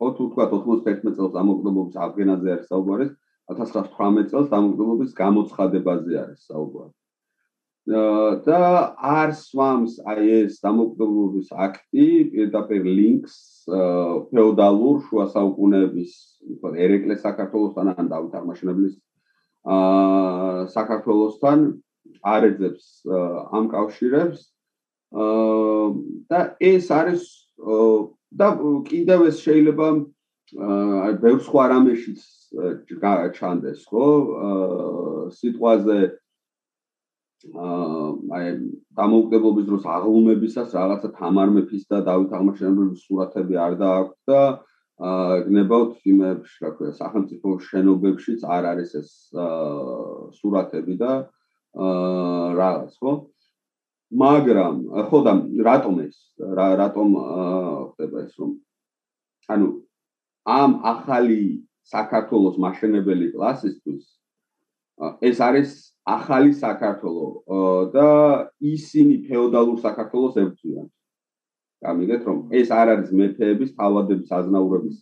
[0.01, 3.07] ხო თუ თქვა 91 წელს დამოუკიდებლობის აღდგენაზე არის საუბარი,
[3.49, 6.93] 1918 წელს დამოუკიდებლობის გამოცხადებაზე არის საუბარი.
[8.45, 8.61] და
[9.01, 13.35] არ სვამს აი ეს დამოუკიდებლობის აქტი პირდაპირ ლინკს
[14.31, 16.13] ფეოდალურ შუა საუკუნეების
[16.85, 18.95] ერეკლე საქართველოსთან ან დავით აღმაშენებლის
[19.65, 21.59] აა საქართველოსთან
[22.23, 22.87] არეძებს
[23.57, 24.41] ამ კავშირებს.
[25.11, 25.87] აა
[26.31, 27.23] და ეს არის
[28.31, 28.49] და
[28.87, 29.87] კიდევ ეს შეიძლება
[30.55, 32.21] აი ბევრ სხვა რამეშიც
[33.35, 34.07] ჩანდეს ხო?
[34.47, 35.99] აა სიტყვაზე
[38.39, 38.47] აი
[38.95, 44.41] დამოუკიდებლობის დროს აღლუმებისას რაღაცა თამარ მეფის და დავით აღმაშენებლის სურათები არ დააქვს და
[45.01, 49.11] აა გნებავთ იმებში, რა ქვია, სახელმწიფო შენობებშიც არ არის ეს
[50.39, 51.40] სურათები და აა
[51.75, 53.13] რაღაც, ხო?
[54.11, 54.75] მაგრამ
[55.07, 57.09] ხო და რატომ ეს რატომ
[57.95, 58.51] ხდება ეს რომ
[59.55, 59.69] ანუ
[60.51, 64.05] ამ ახალი საქართველოს მაშენებელი კლასისთვის
[65.23, 65.71] ეს არის
[66.05, 67.27] ახალი საქართველო
[67.95, 68.09] და
[68.61, 70.87] ისინი ფეოდალურ საქართველოს ებრძვიან.
[71.81, 74.97] გამიგეთ რომ ეს არ არის მეფეების, თავადების, აზნაურების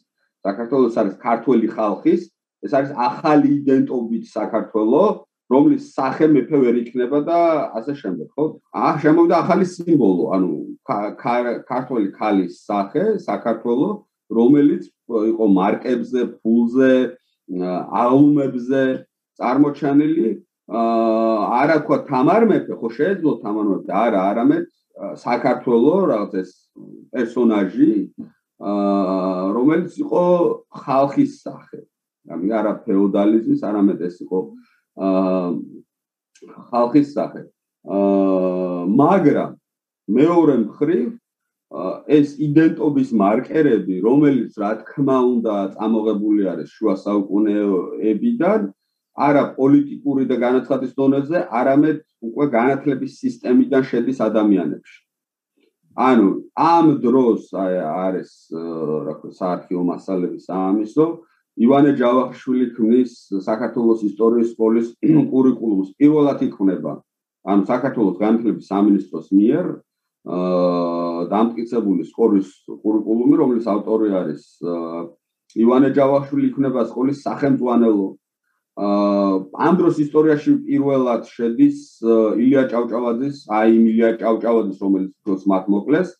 [0.47, 2.23] საქართველოს არის ქართველი ხალხის,
[2.63, 5.03] ეს არის ახალი იდენტობით საქართველო,
[5.49, 7.39] რომლის სახე მეფე ვერ იქნება და
[7.81, 8.45] ასე შემდეგ, ხო?
[8.77, 10.51] აა შემოვიდა ახალი სიმბოლო, ანუ
[11.69, 13.89] ქართველი ქალის სახე, საქართველო,
[14.29, 16.93] რომელიც იყო მარკებზე, ფულზე,
[18.03, 18.83] ალმებზე
[19.41, 20.29] წარმოჩენილი
[20.69, 24.65] აა არა თქვა თამარ მეფე, ხო შეეძლო თამარ მეფე, არა, არამედ
[25.25, 26.51] საქართველო რაღაც ეს
[27.15, 27.93] პერსონაჟი
[28.69, 30.25] აა რომელიც იყო
[30.85, 31.81] ხალხის სახე.
[32.29, 34.68] ანუ არა ფეოდალიზმის, არამედ ეს იყო აა
[36.71, 37.43] ხალხის სახე
[37.99, 39.53] აა მაგრამ
[40.19, 41.09] მეორე მხრივ
[42.19, 48.61] ეს იდენტობის მარკერები რომელიც რა თქმა უნდა წამოღებული არის შუა საუკუნეებიდან
[49.19, 54.99] არა პოლიტიკური და განაცხადის დონეზე, არამედ უკვე განათლების სისტემიდან შედის ადამიანებში.
[55.99, 61.07] ანუ ამ დროს არის რა ქვია საარქივო მასალების ამისო
[61.59, 63.13] ივანე ჯავახიშვილი ქმნის
[63.45, 64.89] საქართველოს ისტორიის სკოლის
[65.33, 65.95] კურიკულუმს.
[65.99, 66.93] პირველად იქნება
[67.49, 69.67] ანუ საქართველოს განათლების სამინისტროს მიერ
[70.29, 72.49] აა დამტკიცებული სკოლის
[72.85, 74.43] კურიკულუმი რომლის ავტორი არის
[75.57, 78.09] ივანე ჯავახიშვილი იქნება სკოლის სახელმწიფო
[78.79, 81.99] ამ დროს ისტორიაში პირველად შედის
[82.39, 86.15] ილია ჭავჭავაძის, აი ილია ჭავჭავაძის, რომელიც დროს მათ მოკლეს,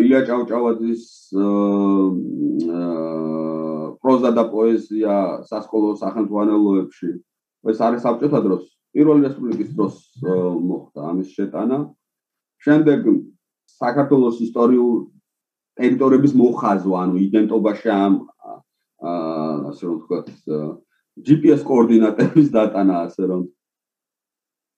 [0.00, 1.04] ილია ჭავჭავაძის
[4.02, 5.14] პროზა და პოეზია
[5.50, 7.10] სასკოლო სახელმწიფოებში.
[7.68, 9.94] ეს არის საბჭოთა დროს, პირველი რესპუბლიკის დროს
[10.68, 11.78] მოხდა ამის შეტანა.
[12.58, 13.00] შემდეგ
[13.78, 14.94] საქართველოს ისტორიულ
[15.78, 18.14] ტერიტორიების მოხაზვა, ანუ იდენტობაში ამ
[18.98, 20.28] აა ასე რომ ვთქვათ,
[21.26, 23.42] GPS კოორდინატების დატანა ასე რომ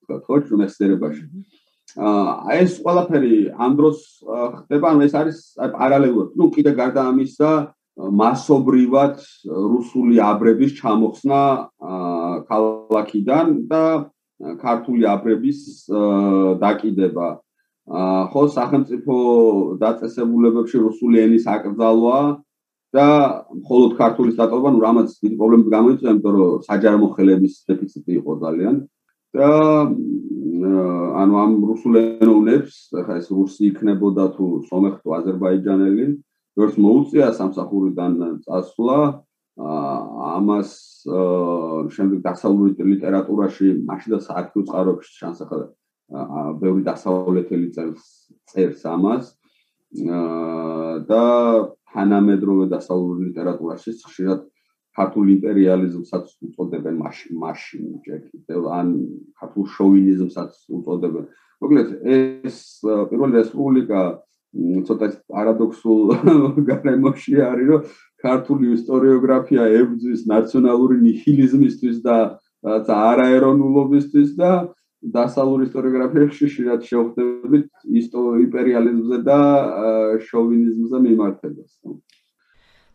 [0.05, 1.25] თქვა ხო ჩვენესერებაში.
[1.97, 3.99] აა ეს ყველაფერი ამ დროს
[4.61, 6.29] ხდება, ანუ ეს არის პარალელურად.
[6.37, 7.51] ნუ კიდე გარდა ამისა
[7.99, 9.15] მასობრივად
[9.47, 11.41] რუსული აბრების ჩამოხსნა
[11.91, 13.85] აა ქალაქიდან და
[14.63, 15.91] ქართული აბრების
[16.63, 17.29] დაკიდება.
[17.91, 19.15] აა ხო სახელმწიფო
[19.83, 22.19] დაწესებულებებში რუსული ენის აკრძალვა
[22.95, 23.07] და
[23.55, 28.75] მხოლოდ ქართული სტატობა, ну, რამაც დიდი პრობლემები გამოიწვია, იმიტომ რომ საჯარო მოხელების დეფიციტი იყო ძალიან
[29.35, 29.49] და
[31.21, 32.75] ანუ ამ რუსულენოვნებს,
[33.07, 36.07] ხა ეს რუსი იქნებოდა თუ სომეხ თუ აზერბაიჯანელი,
[36.61, 38.13] როგორც მოუწია სამსახურიდან
[38.45, 38.99] წასვლა,
[39.61, 40.71] ამას
[41.97, 45.65] შემდეგ დასავლური ლიტერატურაში, მაშინ და საარქივო წყაროებში ჩანს ახლა
[46.61, 48.05] ბევრი დასავლეთელი წერს
[48.53, 49.25] წერს ამას
[51.09, 51.25] და
[51.95, 54.41] თანამედროვე დასავლური ლიტერატურაში ხშირად
[54.97, 58.89] ქართულ იმპერიალიზმსაც უწოდებენ მაშინ მაშინ ჯერ კიდევ ან
[59.39, 61.25] ქართულ შოვინიზმსაც უწოდებენ.
[61.63, 64.01] მოკლედ ეს პირველი რესპუბლიკა
[64.87, 66.01] ცოტა პარადოქსულ
[66.71, 67.83] გარემოში არის, რომ
[68.25, 72.17] ქართული ისტორიოგრაფია ებრძვის ნაციონალური ნიჰილიზმისთვის და
[72.61, 74.51] არაეროვნულობისთვის და
[75.01, 77.67] დასავლურ ისტორიოგრაფიაში შეიძლება შევხვდებით
[78.45, 79.39] იმპერიალიზმზე და
[80.29, 81.71] შოვინიზმზე მიმართებას.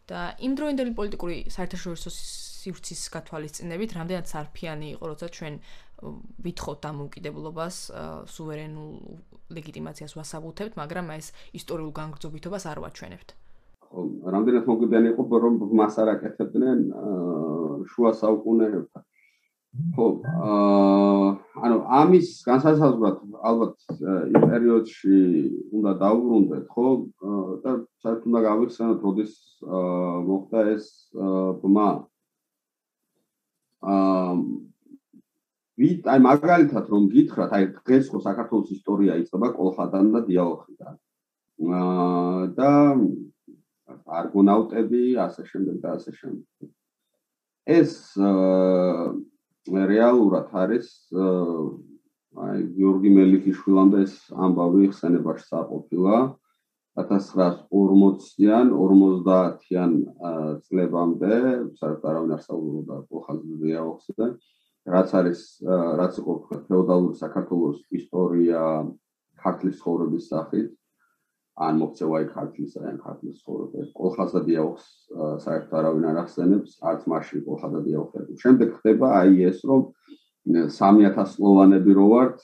[0.06, 5.54] და იმ დროინდელი პოლიტიკური საერთაშორისო სივრცის გათვალისწინებით, რამდენად სარფიანი იყო, როცა ჩვენ
[6.46, 7.76] ვითხოვთ ამ უკიდებლობას,
[8.30, 8.94] სუვერენულ
[9.54, 11.28] ლეგიტიმაციას ვასაბუთებთ, მაგრამ ეს
[11.60, 13.30] ისტორიულ განგრძობიტობას არ ვაჩვენებთ.
[13.86, 14.00] ხო,
[14.36, 16.80] რამდენად მოგვიდანი იყო, რომ მას არ აკეთებდნენ
[17.92, 19.04] შუა საუკუნეებთან.
[19.96, 21.30] ხო აა
[21.68, 23.18] ანუ ამის განსაზღვრად
[23.50, 23.76] ალბათ
[24.32, 25.18] იმ პერიოდში
[25.76, 26.86] უნდა დაუბრუნდეთ ხო
[27.66, 27.72] და
[28.04, 29.34] საერთოდ უნდა გავიხსენოთ როდის
[30.28, 30.86] მოხდა ეს
[31.64, 31.90] ბმა
[33.96, 34.32] აა
[35.82, 40.96] ვით აი მაგალითად რომ გითხრათ აი დღეს ხო საქართველოს ისტორია იწება კოლხადან და დიალოხიდან
[41.56, 42.72] აა და
[44.20, 46.70] არგონავტები ასე შემდეგ და ასე შემდეგ.
[47.76, 47.92] ეს
[49.92, 50.88] რეალურად არის
[52.46, 56.16] აი გიორგი მელიქიშვილამდე ეს ამბავი ხსენებაში საყოფილა.
[56.96, 59.92] 1940-იან 50-იან
[60.66, 61.34] წლებამდე
[61.80, 64.26] საერთოდ არავინ არ საუბრობდა კოლხაზზე აუხსდა
[64.86, 65.40] რაც არის
[66.00, 66.34] რაც იყო
[66.70, 68.62] ფეოდალური საქართველოს ისტორია
[69.42, 70.70] ქართლის ცხოვრების სახით
[71.56, 73.86] ან მოქცევა იქ ქართლის ან ქართლის ცხოვრება.
[73.96, 74.88] კოლხაზა დიაოხს
[75.46, 79.82] საერთოდ არავინ არ ახსენებს არც მაშინ კოლხაზა დიაოხები შემდეგ ხდება აი ეს რომ
[80.46, 82.38] 3000 სლოვანები რო ვართ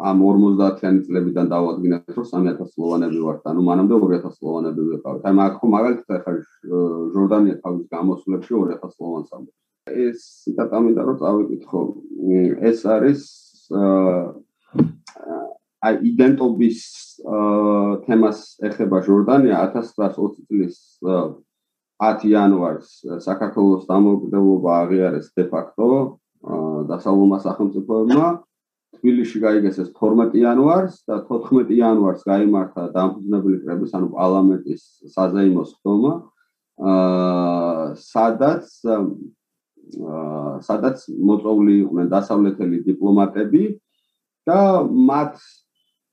[0.00, 5.22] ამ 50-იანი წლებიდან დავადგინეთ, რომ 3000 სლოვანები ვართ, ანუ მანამდე 2000 სლოვანები ვიყავით.
[5.28, 6.32] აი მაგ ხო მაგალითად ახლა
[7.14, 9.58] ჟორდანია თავის გამოსვლებში 2000 სლოვანს ამბობს.
[10.06, 11.80] ეს ციტატა მინდა რომ წავიკითხო.
[12.70, 13.22] ეს არის
[15.82, 16.78] აი იდენტობის
[18.06, 18.38] თემას
[18.68, 22.88] ეხება ჟორდანია 1920 წლის 10 იანვარს
[23.26, 26.18] საქართველოს დამოუკიდებლობა აღიარეს de facto
[26.90, 28.26] დასავლურმა სახელმწიფოებმა
[28.98, 34.82] თბილისში გაიგეს ეს 12 იანვარს და 14 იანვარს გამართა დამფუძნებელი კრების ანუ პარლამენტის
[35.14, 36.12] საზეიმო სხდომა
[36.92, 38.68] აა სადაც
[40.68, 43.64] სადაც მოწვეული იყვნენ დასავლეთელი დიპლომატები
[44.48, 44.60] და
[45.10, 45.42] მათ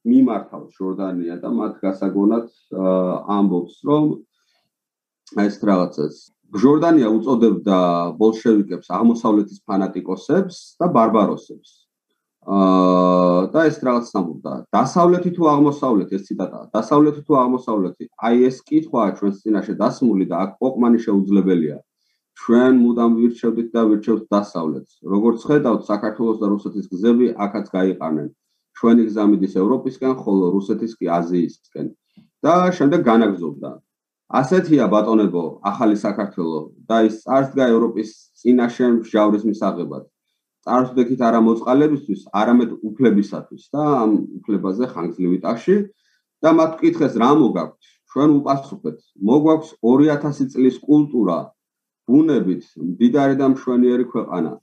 [0.10, 2.50] მიმართავს ჟორდანია და მათ გასაგონად
[3.38, 4.04] ამბობს რომ
[5.46, 6.16] ეს რაღაცას.
[6.50, 7.78] ჟორდანია უწოდებდა
[8.18, 11.89] ბოლშევიკებს აღმოსავლეთის ფანატიკოსებს და ბარბაროსებს
[12.46, 18.58] აა და ეს რაღაც ამბობდა დასავლეთი თუ აღმოსავლეთი ეს ციტატაა დასავლეთი თუ აღმოსავლეთი აი ეს
[18.70, 21.78] კითხვაა ჩვენს წინაშე დასმული და აქ ყოფმანი შეუძლებელია
[22.40, 24.92] ჩვენ მუდამ ვირჩევდით და ვირჩევთ დასავლეთს.
[25.14, 28.28] როგორც ხედავთ, საქართველოს და რუსეთის გზები აქაც გაიყანენ.
[28.80, 31.88] ჩვენი გზა მიდის ევროპისკენ, ხოლო რუსეთის კი აზიისკენ.
[32.40, 33.72] და შემდეგ განაგზობდა.
[34.40, 38.10] ასეთია ბატონებო, ახალი საქართველო და ის არც გა ევროპის
[38.40, 40.04] წინაშე მსჯავრის მისაღებად.
[40.70, 45.78] წარსულით არა მოწყალებისთვის, არამედ უფლებისათვის და ამ უფლებაზე ხანგრძლივი ტაში
[46.46, 47.82] და მათ კითხეს რა მოგაქვთ?
[48.10, 48.98] ჩვენ უპასუხეთ,
[49.30, 51.38] მოგვაქვს 2000 წლის კულტურა,
[52.10, 52.64] ბუნებით
[53.02, 54.54] დიდარი და მშვენიერი ქვეყანა.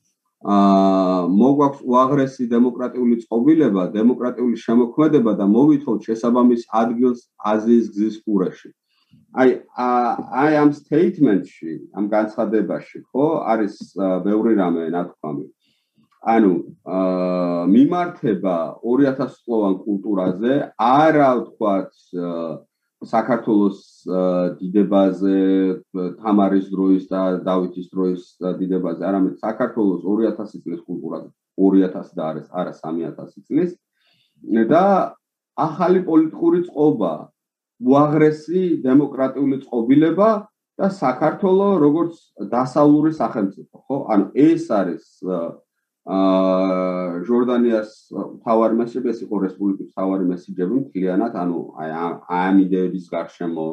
[0.47, 7.21] აა მოგვაქვს უაღრესი დემოკრატიული წყობილება, დემოკრატიული შემოქმედება და მოვითხოვთ შესაბამის ადგილს
[7.53, 8.71] აზიის გზის ყურეში.
[9.37, 9.51] აი
[10.41, 13.75] აი ამ სტეიტმენტში, ამ განცხადებაში, ხო, არის
[14.27, 15.47] ბევრი რამე ნათქვამი.
[16.27, 16.55] ანუ
[16.91, 22.49] აა მიმართება 2000 წლოვან კულტურაზე, არა ვთქვათ აა
[23.07, 23.79] საქართველოს
[24.59, 25.39] დიდებაზე,
[26.23, 28.23] თამარის დროის და დავითის დროის
[28.59, 33.71] დიდებაზე, არამედ საქართველოს 2000 წლის კულტურაზე, 2000 და არის არა 3000 წლის
[34.73, 34.85] და
[35.57, 37.13] ახალი პოლიტიკური წყობა,
[37.87, 40.31] უაღრესი დემოკრატიული წყობილება
[40.77, 42.15] და საქართველოს როგორც
[42.53, 43.97] დასავლური სახელმწიფო, ხო?
[44.13, 45.05] ანუ ეს არის
[46.07, 47.91] აა ჟორდანიას
[48.47, 51.91] თავარი მასები ეს იყო რესპუბლიკის თავარი მასიჯები მთლიანად ანუ აი
[52.41, 53.67] ამ იდეების გარშემო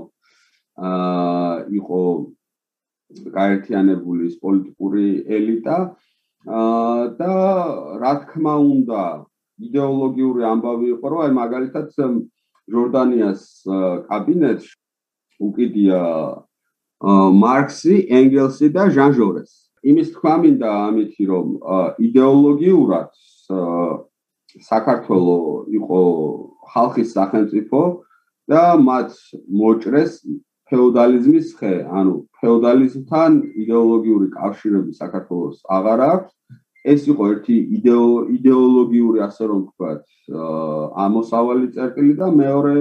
[0.90, 2.02] აა იყო
[3.38, 5.08] გაერთიანებული ის პოლიტიკური
[5.38, 5.78] ელიტა
[6.58, 7.34] აა და
[8.02, 9.04] რა თქმა უნდა
[9.70, 11.88] იდეოლოგიური ამბავი იყო რომ აი მაგალითად
[12.74, 13.42] ჟორდანიას
[14.10, 14.74] კაბინეტში
[15.44, 16.02] უკიდია
[17.44, 21.48] მარქსი, ენგელსი და ჟან ჟორესი იმის თქვა მინდა ამითი რომ
[22.08, 23.10] идеოლოგიურად
[24.70, 25.38] საქართველო
[25.80, 26.02] იყო
[26.74, 27.82] ხალხის სახელმწიფო
[28.52, 29.12] და მათ
[29.60, 30.20] მოჭრეს
[30.70, 33.32] феодализმის ხე, ანუ феодализმთან
[33.64, 36.32] идеოლოგიური კავშირები საქართველოს აღარ აქვს.
[36.84, 40.04] ეს იყო ერთი идеოლოგიური, ასე რომ ვთქვათ,
[41.04, 42.76] ამოსავალი წერტილი და მეორე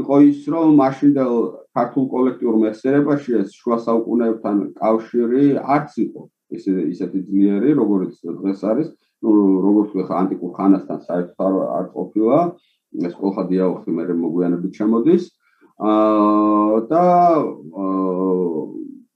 [0.00, 1.34] იყო ის, რომ მაშინდელ
[1.74, 5.44] ქართულ კოლექტიურ მეხსიერებაში ეს შუა საუკუნეებთან კავშირი
[5.76, 6.22] არც იყო.
[6.54, 8.88] ისე ისეთი ძლიერი, როგორც დღეს არის,
[9.24, 9.30] ну,
[9.64, 12.38] როგორც ხა ანტიკურ ხანასთან საერთოდ არ ყოფილა,
[13.02, 15.24] ეს ყოლა დიაოხი მე მოგვიანებით ჩამოდის.
[15.74, 17.04] აა და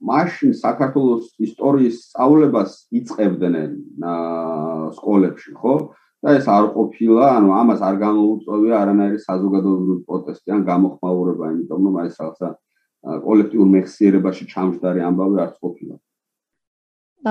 [0.09, 3.71] მაშინ საქართველოს ისტორიის სწავლებას იწყებდნენ
[4.03, 5.75] აა სკოლებში, ხო?
[6.25, 11.99] და ეს არ ყოფილა, ანუ ამას არ გამოუწვევია არანაირი საზოგადოებრივი პროტესტი ან გამოხმაურება, იმიტომ რომ
[12.03, 12.49] აი რაღაცა
[13.27, 15.95] კოლექტიურ მეხსიერებაში ჩამჯდარი ამბავი არ ყოფილა.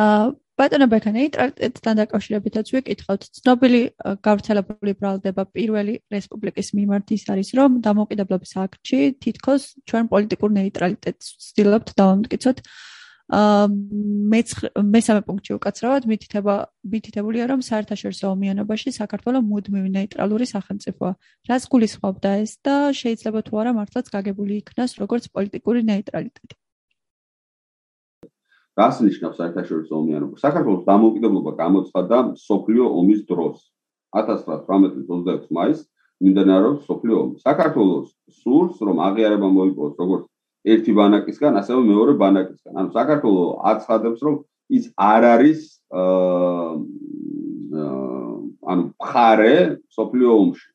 [0.01, 0.25] აა
[0.57, 3.81] ბატონო ბექანი ტრაქტატთან დაკავშირებითაც ვიკითხავთ ცნობილი
[4.25, 11.93] გავრცელებული ბრალდება პირველი რესპუბლიკის მიმართ ის არის რომ დამოუკიდებლობის აქტში თითქოს ჩვენ პოლიტიკურ ნეიტრალიტეტს ვცდილობთ
[12.01, 12.96] დავამტკიცოთ აა
[13.27, 16.53] მესამე პუნქტი უკაცრავად მითითება
[16.93, 21.11] მითითებულია რომ საერთაშორისო ომიანობაში საქართველოს მუდმივი ნეიტრალური სახელმწიფოა
[21.51, 26.55] რას გულისხმობდა ეს და შეიძლება თუ არა მართლაც გაგებული იქნას როგორც პოლიტიკური ნეიტრალიტეტი
[28.77, 30.35] რას ნიშნავს საერთაშორისო ომიანობა?
[30.37, 33.57] საქართველოს დამოუკიდებლობა გამოცხადდა სოფლიო ომის დროს.
[34.13, 35.87] 1918 წლის 26 მაისს
[36.21, 37.35] მიმდინარეობს სოფლიო ომი.
[37.41, 38.07] საქართველოს
[38.39, 40.23] სურს რომ აღიარება მოიპოვოს როგორც
[40.65, 42.73] ერთი ბანაკისგან, ასევე მეორე ბანაკისგან.
[42.79, 44.35] ანუ საქართველო აცხადებს, რომ
[44.73, 45.59] ის არ არის
[45.91, 46.97] აა
[48.67, 49.55] ანუ მხარე
[49.95, 50.69] სოფლიო ომში.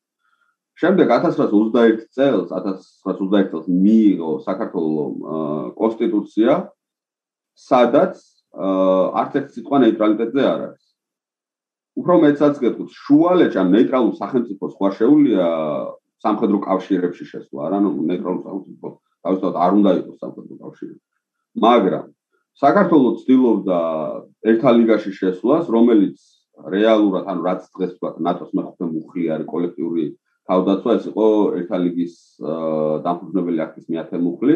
[0.73, 5.13] შემდეგ 1921 წელს 1921 წელს მიიღო საქართველოს
[5.77, 6.53] კონსტიტუცია,
[7.53, 8.13] სადაც
[9.21, 10.85] არც ერთი სიტყვა ნეიტრალიტეტზე არ არის.
[11.93, 15.47] უფრო მეცაც გეტყვით, შუალეჭ ან ნეიტრალურ სახელმწიფოს ხوار შეუძლია
[16.25, 20.95] სამხედრო კავშირებში შესვლა, არა, ნუ ნეიტრალურ სახელმწიფოს თავისთავად არ უნდა იყოს სამხედრო კავშირი.
[21.65, 22.05] მაგრამ
[22.63, 23.77] საქართველოს ცდილობდა
[24.49, 26.17] ერთა ლიგაში შესვლას, რომელიც
[26.69, 30.05] რეალურად, ანუ რაც დღეს ვთქვათ, ნატოს მეხუთე მუხლი არის კოლექტიური
[30.49, 31.25] თავდაცვა, ეს იყო
[31.57, 32.13] ერთა ლიგის
[33.05, 34.55] დამფუძნებელი აქტის მეათე მუხლი,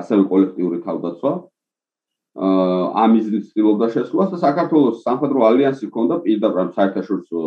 [0.00, 1.32] ასევე კოლექტიური თავდაცვა.
[2.34, 7.38] ამიზნის ცდილობდა შესვლას და საქართველოს სამხედრო ალიანსი ჰქონდა პირდაპირ საერთაშორისო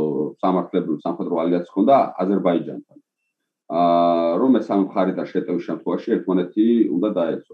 [0.43, 2.97] სამართლებრივ სამხედრო ალიანსი ჰქონდა აზერბაიჯანთან.
[3.67, 7.53] აა რომ ეს ამ მხარე და შეტევის შემთხვევაში ერთმანეთი უნდა დაეცო.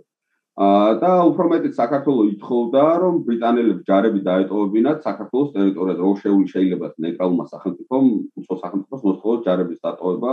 [0.63, 7.45] აა და უფრო მეტიც საქართველოს ითხოვდა რომ ბრიტანელებს ჯარები დაეტოვებინათ საქართველოს ტერიტორიაზე, რომ შეიძლება ნეიტრალურმა
[7.53, 8.03] სახელმწიფომ,
[8.37, 10.31] უცხო სახელმწიფოს მოსთხოვოს ჯარების დატოვება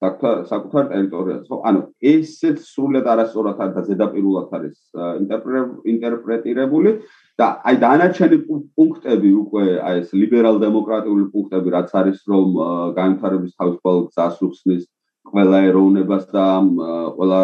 [0.00, 1.44] საკუთარ ტერიტორიაზე.
[1.46, 4.76] ხო, ანუ ესეც სრულად არასწორად არის და ზედაპირულად არის
[5.92, 6.90] ინტერპრეტირებული
[7.36, 8.36] და აი დანარჩენი
[8.76, 12.48] პუნქტები უკვე აი ეს ლიბერალ-დემოკრატიული პუნქტები რაც არის რომ
[12.96, 14.84] განვითარების თავისუფალ გზას უხსნის
[15.32, 16.46] ყველა ეროვნებას და
[17.16, 17.40] ყველა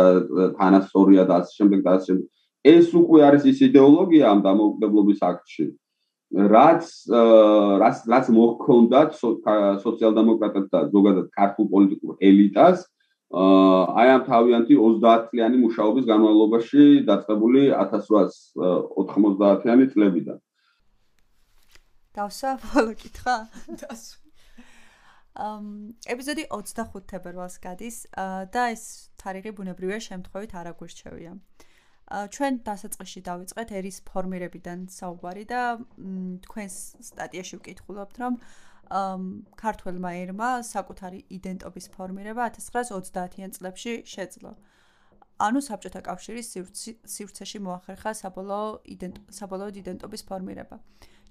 [0.58, 2.26] თანასწორია და ასე შემდეგ და ასე შემდეგ.
[2.66, 5.66] ეს უკვე არის ის идеოლოგია ამ დამოუკიდებლობის აქტში.
[6.34, 6.82] რაც
[7.82, 9.10] რაც რაც მოხონდათ
[9.84, 12.78] სოციალ-დემოკრატებსა და ზოგადად ქართულ პოლიტიკურ ელიტას
[13.34, 20.38] აი ამ თავიანთი 30-წლიანი მუშაობის განმავლობაში დაწყებული 1890-იანი წლებიდან.
[22.16, 23.34] დავსვა ბოლო კითხვა?
[23.82, 24.25] დასვა.
[25.36, 27.96] ეპიზოდი 25 თებერვალს გადის
[28.52, 28.84] და ეს
[29.20, 31.32] თარიღი ბუნებრივია შემთხვევით არ აგვირჩევია.
[32.06, 35.62] ჩვენ დასაწყისში დავიწყეთ ერის ფორმირებიდან საუბარი და
[36.46, 36.76] თქვენს
[37.08, 38.38] სტატიაში ვკითხულობთ რომ
[39.58, 44.54] ქართულმა ერმა საკუთარი იდენტობის ფორმირება 1930-იან წლებში შეძლო.
[45.36, 46.48] ანუ საბჭოთა კავშირის
[47.12, 50.78] სივრცეში მოახერხა საბოლოო იდენტობის ფორმირება.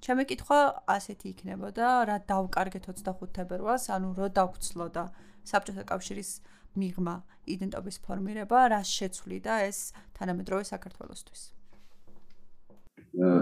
[0.06, 5.02] ჩემი კითხვა ასეთი იქნებოდა, რა დავკარგეთ 25 თებერვალს, ანუ რო დავცლოდა
[5.50, 6.30] საბჭოთა კავშირის
[6.78, 7.14] მიღმა
[7.50, 9.78] იდენტობის ფორმირება, რა შეცვლიდა ეს
[10.14, 11.42] თანამედროვე საქართველოსთვის.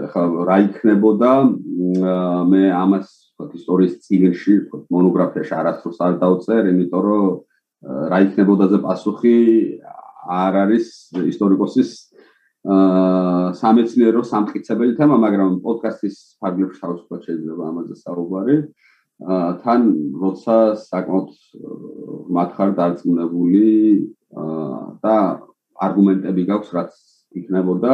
[0.09, 1.31] ხა რა იქნებოდა
[2.49, 7.25] მე ამას ვთქვათ ისტორიის წიგნში, ვთქვათ მონოგრაფიაში არასდროს არ დავწერ, იმიტომ რომ
[8.09, 9.37] რა იქნებოდაზე პასუხი
[10.25, 10.87] არ არის
[11.29, 11.89] ისტორიკოსის
[12.65, 18.55] აა სამეცნიერო სამტკიცებელი თემა, მაგრამ პოდკასტის ფარგლებში თავისუფლად შეიძლება ამაზე საუბარი.
[19.21, 19.81] აა თან
[20.21, 21.29] როცა საკმაოდ
[22.37, 23.67] მათხარ დარწმუნებული
[24.33, 25.17] აა და
[25.85, 26.91] არგუმენტები გაქვს, რაც
[27.37, 27.93] იქნებოდა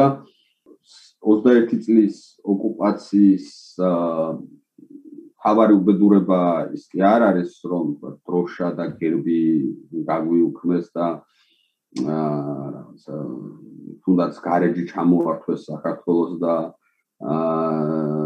[1.20, 3.46] 21 წლის ოკუპაციის
[3.76, 4.26] აა
[5.42, 6.40] თავარი უბედურება
[6.72, 7.86] ის კი არ არის, რომ
[8.24, 9.42] დროშა და გერბი
[10.08, 11.20] გაგვიუქმეს და აა
[12.00, 13.00] რაღაც
[14.02, 16.54] თუნდაც გარეჯი ჩამოართვეს საქართველოს და
[17.22, 18.22] აა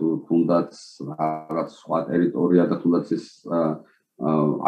[0.00, 0.72] თუნდაც
[1.10, 3.26] რაღაც სხვა ტერიტორია და თუნდაც ეს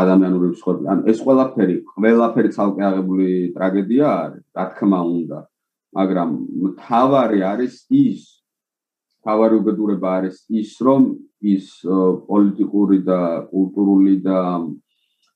[0.03, 5.39] ადამიანური ცხოვრება ან ეს ყველაფერი ყველაფერი ცალკე აღებული ტრაგედია არის რა თქმა უნდა.
[5.93, 6.31] მაგრამ
[6.81, 8.21] თავარი არის ის
[9.27, 11.03] თავარი უბედურება არის ის რომ
[11.53, 11.67] ის
[12.31, 13.21] პოლიტიკური და
[13.53, 14.39] კულტურული და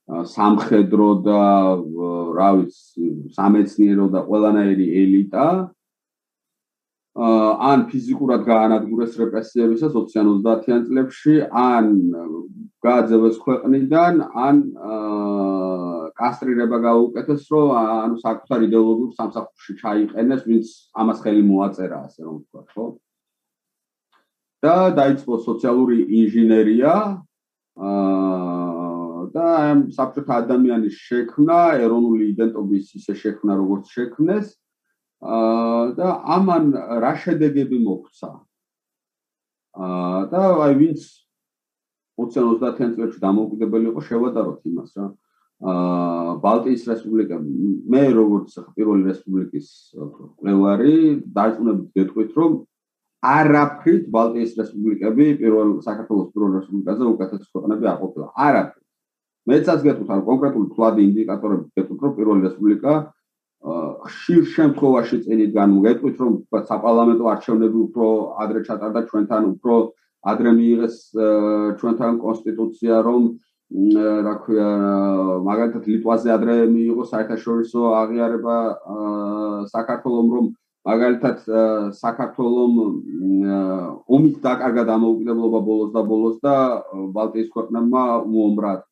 [0.06, 1.42] სამხედრო და
[2.38, 5.46] რა ვიცი სამეცნიერო და ყველანაირი ელიტა
[7.16, 11.86] ან ფიზიკურად გაანადგურეს რეპრესიებისას 20-30-იან წლებში ან
[12.86, 14.14] გააძევეს ქვეყნიდან
[14.46, 14.56] ან
[16.20, 20.66] კასტრირება გაუკეთეს რომ ანუ საკუთარ იდეოლოგიურ სამსახურში ჩაიყენეს ვინც
[21.02, 22.86] ამას ხელი მოაწერა ასე რომ ვთქვა ხო?
[24.62, 26.94] და დაიწყო სოციალური ინჟინერია
[27.76, 28.65] აა
[29.34, 34.46] და ამ საბჭოთა ადამიანის შექმნა, ეროვნული იდენტობის ისე შექმნა, როგორც შექმნეს.
[35.26, 36.64] აა და ამან
[37.02, 38.30] რა შედეგები მოგვცა?
[39.76, 41.00] აა და აი ვინც
[42.20, 45.06] 20-30-იან წლებში დამოუკიდებელი იყო, შევადაროთ იმას რა.
[45.72, 47.36] აა ბალტიის რესპუბლიკა
[47.92, 49.68] მე როგორც პირველი რესპუბლიკის
[50.40, 50.96] კვლევარი
[51.36, 52.52] დარწმუნებით გეტყვით, რომ
[53.24, 58.26] არაფრით ბალტიის რესპუბლიკები პირველ საქართველოს პირველ რესპუბლიკაზე უკეთეს ქვეყნები არ ყოფილა.
[58.46, 58.85] არაფრით.
[59.50, 62.94] მეცაც გეტყვით ან კონკრეტული ფლადი ინდიკატორები გეტყვით რომ პირველი რესპუბლიკა
[64.06, 66.32] ხშირ შემთხვევაში წინიდან მოგეტყვით რომ
[66.70, 68.06] საპარლამენტო არჩევნები უფრო
[68.44, 69.74] ადრე ჩატარდა ჩვენთან უფრო
[70.32, 70.96] ადრე მიიღეს
[71.80, 73.22] ჩვენთან კონსტიტუცია რომ
[74.26, 74.68] რა ქვია
[75.46, 78.56] მაგალითად ლიტვაზე ადრე მიიღო საერთაშორისო აღიარება
[79.74, 80.46] საქართველოს რომ
[80.86, 81.38] მაგალითად
[81.98, 82.74] საქართველოს
[84.06, 86.54] ომით დაკარგა დამოუკიდებლობა ბოლოს და ბოლოს და
[87.16, 88.86] ბალტიის ქვეყნებმა უომრად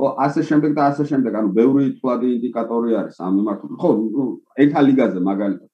[0.00, 4.24] ხო ასე შემდეგ და ასე შემდეგ ანუ ბევრი თვალი ინდიკატორი არის ამ მიმართულებით ხო
[4.64, 5.68] ერთა ლიგაზე მაგალითად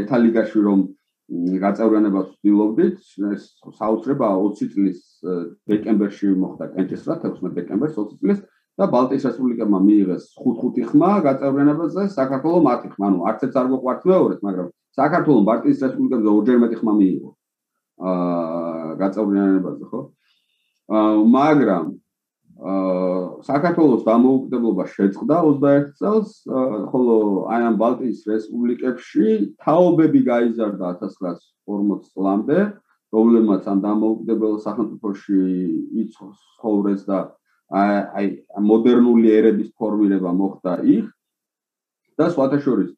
[0.00, 0.80] ერთა ლიგაში რომ
[1.32, 2.96] გაწევრიანებას ვცდილობდით,
[3.32, 3.44] ეს
[3.78, 4.98] საოცრება 20 წლის
[5.70, 8.42] დეკემბერში მოხდა კენჭისრა 16 დეკემბერს 20 წლის
[8.80, 14.04] და ბალტიის რესპუბლიკებმა მიიღეს 5-5 ხმა გაწევრიანებაზე, საქართველოს 10 ხმა, ანუ არც ერთ არ მოყვართ
[14.12, 14.68] მეორეთ, მაგრამ
[14.98, 17.30] საქართველოს ბალტიის რესპუბლიკებზე ორჯერ მეტი ხმა მიიღო.
[18.12, 20.00] აა გაწევრიანებაზე, ხო?
[20.92, 21.84] აა მაგრამ
[22.62, 26.30] საქართველოს დამოუკიდებლობა შეწყდა 21 წელს,
[26.92, 27.16] ხოლო
[27.50, 29.26] აი ამ ბალტიის რესპუბლიკებში
[29.58, 32.58] თაობები გაიზარდა 1940 წლამდე,
[33.10, 35.40] პრობლემაც ამ დამოუკიდებელ სახელმწიფოში
[36.06, 37.18] იწოს ხოვრეს და
[37.72, 38.26] აი
[38.70, 41.10] მოდერნული ერების ფორმირება მოხდა იქ.
[42.18, 42.90] და სხვათა შორის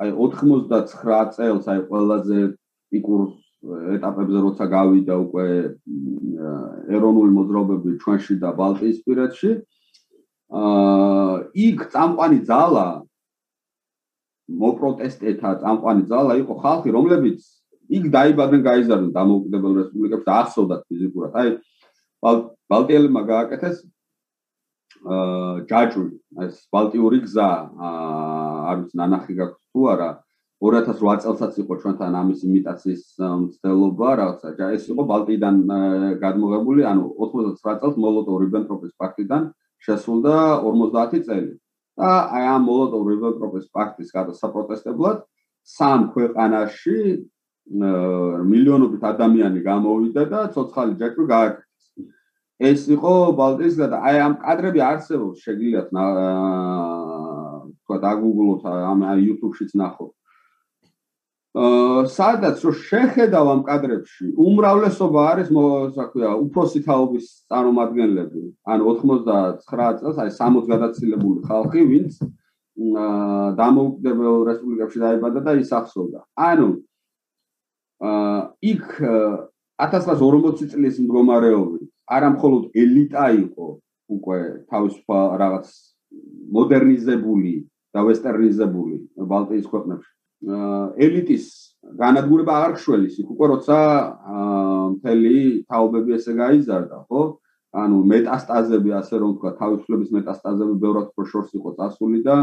[0.00, 2.38] აი 99 წელს აი ყველაზე
[2.90, 3.22] პიკურ
[3.60, 5.46] ეტაპებზე როცა გავიდა უკვე
[6.96, 9.50] ეროვნული მოძრაობები ჩვენში და ბალტიისპირეთში
[10.50, 11.34] აა
[11.66, 12.86] იქ წამყვანი ძალა
[14.64, 17.44] მოპროტესტეთა წამყვანი ძალა იყო ხალხი რომლებიც
[17.90, 21.32] იქ დაიბადნენ გაიზარდნენ დამოუკიდებელ რესპუბლიკებში და ახსოვდათ ფიზიკურად.
[21.40, 21.48] აი
[22.70, 23.76] ბალტიელებმა გააკეთეს
[25.04, 26.08] აა ჯაჭვი.
[26.46, 27.50] ეს ბალტიური გზა
[27.86, 30.10] აა არის ნანახი გაქვს თუ არა
[30.60, 35.56] 2008 წელსაც იყო ჩვენთან ამის იმიტაციის მცდელობა, რაღაცა ეს იყო ბალტიიდან
[36.20, 39.42] გადმოღებული, ანუ 99 წელს მოლოტოვ-რიბენტროპის პაქტიდან
[39.80, 40.36] შესულდა
[40.68, 41.52] 50 წელი.
[42.00, 45.18] და აი ამ მოლოტოვ-რიბენტროპის პაქტის გადასაპროტესტებლად
[45.76, 46.98] სამ ქვეყანაში
[48.52, 51.84] მილიონობით ადამიანი გამოვიდა და ცოცხალი ჯაჭვი გააკეთეს.
[52.70, 55.88] ეს იყო ბალტიის და აი ამ კადრები არსებობს, შეგიძლიათ
[57.80, 60.12] თქვა დაგუგლოთ ამ YouTube-შიც ნახოთ.
[61.50, 68.42] სადაც რო შეხედავ ამ კადრებში უმრავლესობა არის მოსაქვია უფროსი თაობის წარმომადგენლები.
[68.70, 72.12] ან 99 წელს არის 60 გადაცილებული ხალხი ვინც
[73.58, 76.20] დამოუკიდებელ რესპუბლიკებში დაიბადა და ის ახსოვდა.
[76.38, 76.70] ანუ
[77.98, 78.86] აა იქ
[79.82, 83.66] 1940 წლის მდგომარეობით არა მხოლოდ ელიტა იყო
[84.06, 84.38] უკვე
[84.70, 85.66] თავისუფალ რაღაც
[86.54, 87.54] მოდერნიზებული
[87.90, 91.44] და ვესტერნიზებული ბალტიის ქვეყნებში ელიტის
[92.00, 93.76] განადგურება არ ხშველის იქ უკვე როცა
[94.96, 95.36] მთელი
[95.68, 97.22] თაობები ესე გაიზარდა ხო?
[97.70, 102.36] ანუ მეტასტაზები ასე რომ თქვა თავისუფლების მეტასტაზები ბევრად უფრო შორს იყო წასული და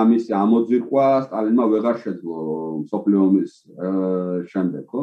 [0.00, 2.38] ამის ამოძირყვა სტალინმა ვეღარ შეძლო
[2.90, 3.52] სოფლიომის
[4.50, 5.02] შემდეგ ხო?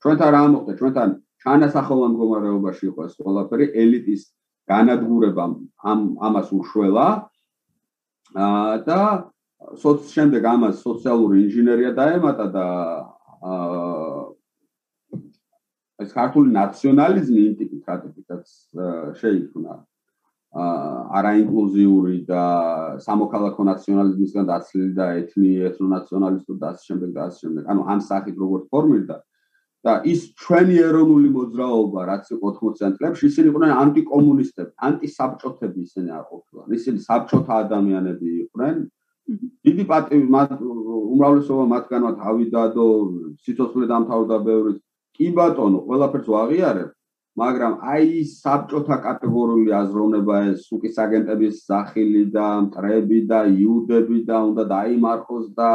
[0.00, 1.08] ჩვენთან რა მოხდა ჩვენთან
[1.42, 4.22] ჩანასახოვან მდგომარეობაში იყო ეს ყველაფერი ელიტის
[4.70, 5.44] განადგურება
[5.90, 7.08] ამ ამას უშველა
[8.86, 9.00] და
[9.82, 12.66] სოც შემდეგ ამას სოციალური ინჟინერია დაემატა და
[13.40, 14.22] აა
[16.00, 18.44] ეს ქართული ნაციონალიზმი ინტეგრირებითაც
[19.20, 19.86] შეიქმნა აა
[21.20, 22.44] არაინკლუზიური და
[23.06, 27.62] სამოქალაქო ნაციონალიზმისგან დაცლილი და ეთნი ეთნონაციონალისტური და ასე შემდეგ და ასე შემდეგ.
[27.70, 29.16] ანუ ამ სახით როგორც ფორმირდა
[29.86, 36.24] და ის ჩვენი ეროვნული მოძრაობა რაც იყო 80-იან წლებში ისინი იყვნენ ანტიკომუნისტები, ანტისაბჭოთები ისინი არ
[36.30, 36.66] ყოფილან.
[36.78, 38.76] ისინი საბჭოთა ადამიანები იყვნენ,
[39.66, 42.86] დიდი პატივი მათ უმრავლესობა მათგანმა თავიდადო
[43.44, 44.72] სიცოცხლე დამთავრდა ბევრი
[45.18, 46.90] კი ბატონო ყველაფერს ვაღიარებ
[47.40, 54.64] მაგრამ აი საბჭოთა კატეგორიული აზროვნება ეს სუკის აგენტების სახილი და მტრები და იუდები და უნდა
[54.74, 55.70] დაიმარხოს და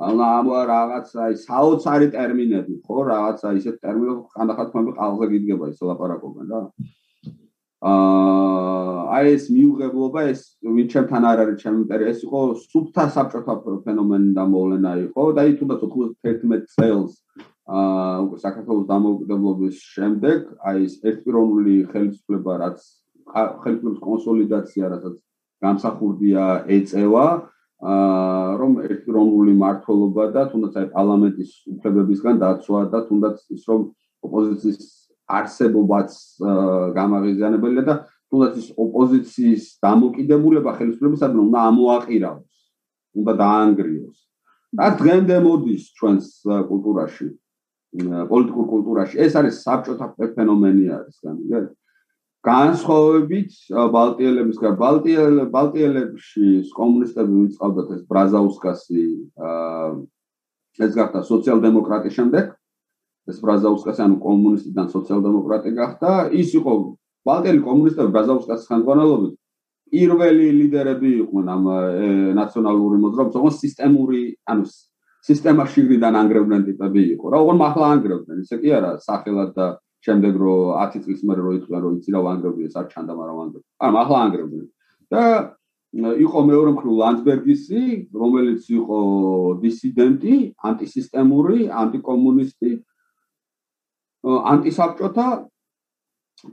[0.00, 6.54] ამ რაღაცა აი საოცარი ტერმინები ხო რაღაცა ისეთ ტერმინებს ხანდახან თქვენ ყალზე გიდგება ის ლაპარაკობენ
[6.54, 6.60] რა
[7.80, 10.40] აა აი ეს მიუღებლობა ეს
[10.92, 13.54] ჩემთან არ არის ჩემი პერი ეს იყო სუბთა საბჭოთა
[13.84, 17.12] ფენომენი და მოვლენა იყო და აი თუნდაც 91 წელს
[17.72, 22.78] აა უკვე საქართველოს დამოუკიდებლობის შემდეგ აი ეს ერთპიროვნული ხელისუფლება რაც
[23.64, 25.04] ხელისუფლების კონსოლიდაცია რაც
[25.64, 26.44] გამსახურდია
[26.76, 27.26] ეწევა
[27.80, 31.50] აა რომ ერთპიროვნული მართლობა და თუნდაც აი პარლამენტის
[31.80, 33.80] უფლებებისგან დაცვა და თუნდაც ის რომ
[34.28, 34.99] ოპოზიციის
[35.38, 36.10] არსებობაც
[36.96, 37.94] გამაღიზიანებელია და
[38.30, 42.50] თუნდაც ის ოპოზიციის დამოკიდებულება ხელისუფლებისადმი უნდა ამოაყიროს,
[43.20, 44.18] უნდა დაანგრიოს.
[44.70, 46.26] და დღემდე მოდის ჩვენს
[46.70, 47.28] კულტურაში,
[48.30, 49.14] პოლიტიკურ კულტურაში.
[49.18, 50.06] ეს არის საბჭოთა
[50.36, 51.60] ფენომენი არის, განიგე?
[52.46, 53.50] განსხვავებით
[53.96, 56.46] ბალტიელებისგან, ბალტიელ ბალტიელებში
[56.78, 59.04] კომუნისტები ვიწყავდათ ეს ბრაზაუსკასი,
[59.36, 59.90] აა
[60.86, 62.54] ეს გახდა სოციალ-დემოკრატი შემდეგ.
[63.30, 66.10] ეს ბრაზაუსკასი ანუ კომუნისტიდან სოციალ-დემოკრატი გახდა.
[66.40, 66.72] ის იყო
[67.26, 69.34] ბალტიელი კომუნისტები ბრაზაუსკასის ხელმძღვანელობით
[69.90, 71.64] პირველი ლიდერები იყვნენ ამ
[72.38, 74.64] ნაციონალური მოძრაობის, თუმცა სისტემური, ანუ
[75.26, 77.26] სისტემა შიგნიდან ანგრევდნენ ტიპები იყო.
[77.34, 79.66] რა უღონ ახლა ანგრევდნენ, ისე კი არა, სახელად და
[80.06, 83.70] შემდეგ რო 10 წლის მერე რო იყვნენ, რო იცი რა ვანგრევდნენ, არ ჩანდა, მაგრამ ვანგრევდნენ.
[83.84, 84.66] ანუ ახლა ანგრევდნენ.
[85.10, 85.22] და
[85.90, 87.82] იყო მეორე მხრივ ლანდბერგისი,
[88.14, 88.98] რომელიც იყო
[89.58, 90.34] დისიდენტი,
[90.70, 92.70] ანტისისტემური, ანტიკომუნისტი,
[94.24, 95.28] ანტისაბჭოთა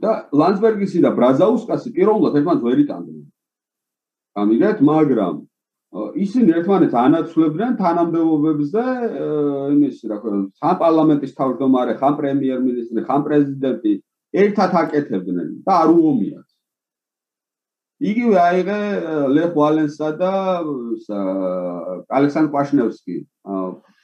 [0.02, 3.22] და ლანდბერგისი და ბრაზაუსკასი პირველად ერთმანეთს ვერ იტანდნენ.
[4.38, 5.34] ამიგეთ, მაგრამ
[6.24, 8.84] ისინი ერთმანეთს ანაცვლებდნენ თანამდებობებს და
[9.72, 13.92] იმის რა ქვია, ხან პარლამენტის თავმჯდომარე, ხან პრემიერ-მინისტრი, ხან პრეზიდენტი
[14.42, 16.48] ერთად აკეთებდნენ და არ უომიათ.
[17.98, 18.80] იგივე აიღე
[19.34, 20.32] ლეხ ვალენსა და
[22.18, 23.16] ალექსანდრ პაშნევსკი.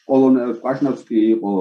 [0.09, 1.53] პოლონელი პაშნევსკი იყო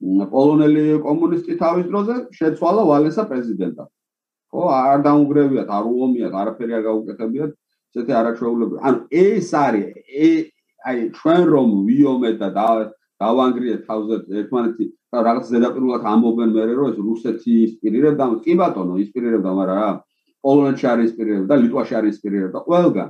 [0.00, 3.88] პოლონელი კომუნისტი თავის დროზე, შეცვალა ვალენსა პრეზიდენტად.
[4.50, 7.50] ხო, არ დაუნგრევიათ, არ უომიათ, არაფერი არ გაუკეთებიათ.
[7.90, 8.80] ესეთი არაჩვეულებრივი.
[8.86, 9.86] ანუ ეს არის
[10.88, 12.48] აი ჩვენ რომ ვიომეთ და
[13.20, 19.50] დავანგრიეთ თავზე ერთმანეთი და რაღაც ზედაპირულად ამობენ მე რომ ეს რუსეთი ინსპირირებდა, კი ბატონო, ინსპირირებდა,
[19.58, 19.88] მაგრამ რა
[20.44, 22.58] პოლონეთში არის ინსპირირებდა და ლიტვაში არის ინსპირირებდა.
[22.68, 23.08] ყველგან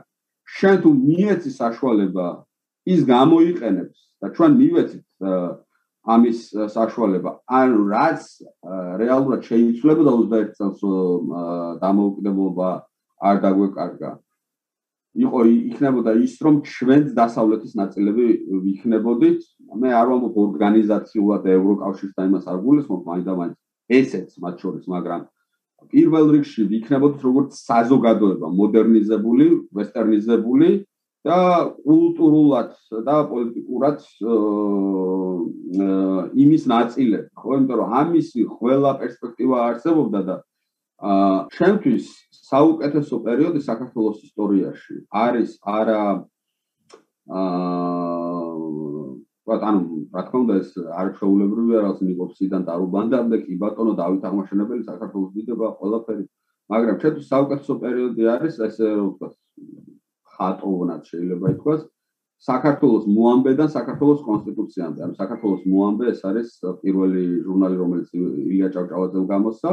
[0.58, 2.26] შენ თუ მიეცი საშუალება
[2.90, 5.04] ის გამოიყენებს და ჩვენ მივეცით
[6.04, 6.38] ამის
[6.72, 7.30] საშუალება.
[7.44, 8.22] ანუ რაც
[9.02, 10.80] რეალურად შეიძლება 21 წელს
[11.82, 12.68] დამოუკიდებლობა
[13.20, 14.10] არ დაგვეკარგა.
[15.10, 18.26] იყო იქნებოდა ის რომ ჩვენც დასავლეთის ნაწილები
[18.62, 19.40] ვიქნებოდით
[19.82, 23.56] მე არ ვამბობ ორგანიზაციულად ევროკავშირს და იმას არ გულისხმობ მაინდა-მაინც
[23.90, 25.22] ესეც მათ შორის მაგრამ
[25.90, 30.68] პირველ რიგში ვიქნებოდით როგორც საზოგადოება მოდერნიზებული ვესტერნიზებული
[31.26, 31.38] და
[31.84, 32.70] კულტურულად
[33.06, 33.98] და პოლიტიკურად
[36.44, 37.50] იმის ნაწილები ხო?
[37.56, 40.36] იმიტომ რომ ამისი ყველა პერსპექტივა არსებობდა და
[41.00, 42.06] აა ჩემთვის
[42.50, 46.02] საუკეთესო პერიოდი საქართველოს ისტორიაში არის არა
[47.30, 47.90] აა
[49.50, 49.80] ანუ
[50.14, 50.70] რა თქმა უნდა ეს
[51.02, 56.24] არჩეულებრივია რაც ნიკოფსიდან და რუბანდამდე კი ბატონო დავით აღმაშენებელი საქართველოს დიდება ყველაფერი.
[56.70, 59.28] მაგრამ ჩემთვის საუკეთესო პერიოდი არის ესე რომ ვთქვა
[60.40, 61.82] ხატოვნად შეიძლება ითქვას
[62.40, 64.98] საქართველოს მოამბედან საქართველოს კონსტიტუციამდე.
[65.04, 66.48] ანუ საქართველოს მოამბე ეს არის
[66.80, 69.72] პირველი ჟურნალი რომელიც ილია ჭავჭავაძემ გამოსცა.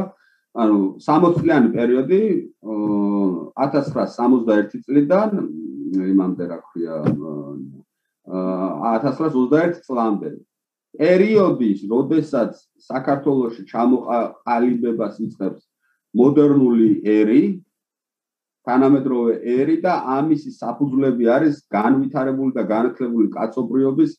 [0.64, 2.22] ანუ 60 წლიანი პერიოდი
[3.56, 5.30] 1961 წლიდან
[6.12, 6.96] იმამდე რა ქვია
[8.28, 10.32] 1921 წლამდე.
[10.98, 15.62] პერიოდის, როდესაც საქართველოსი ჩამოყალიბებას იწყებს
[16.18, 17.62] მოდერნული ერი,
[18.68, 24.12] თანამედროვე ერი და ამისი საფუძვლები არის განვითარებული და განათლებული კაცობრიობის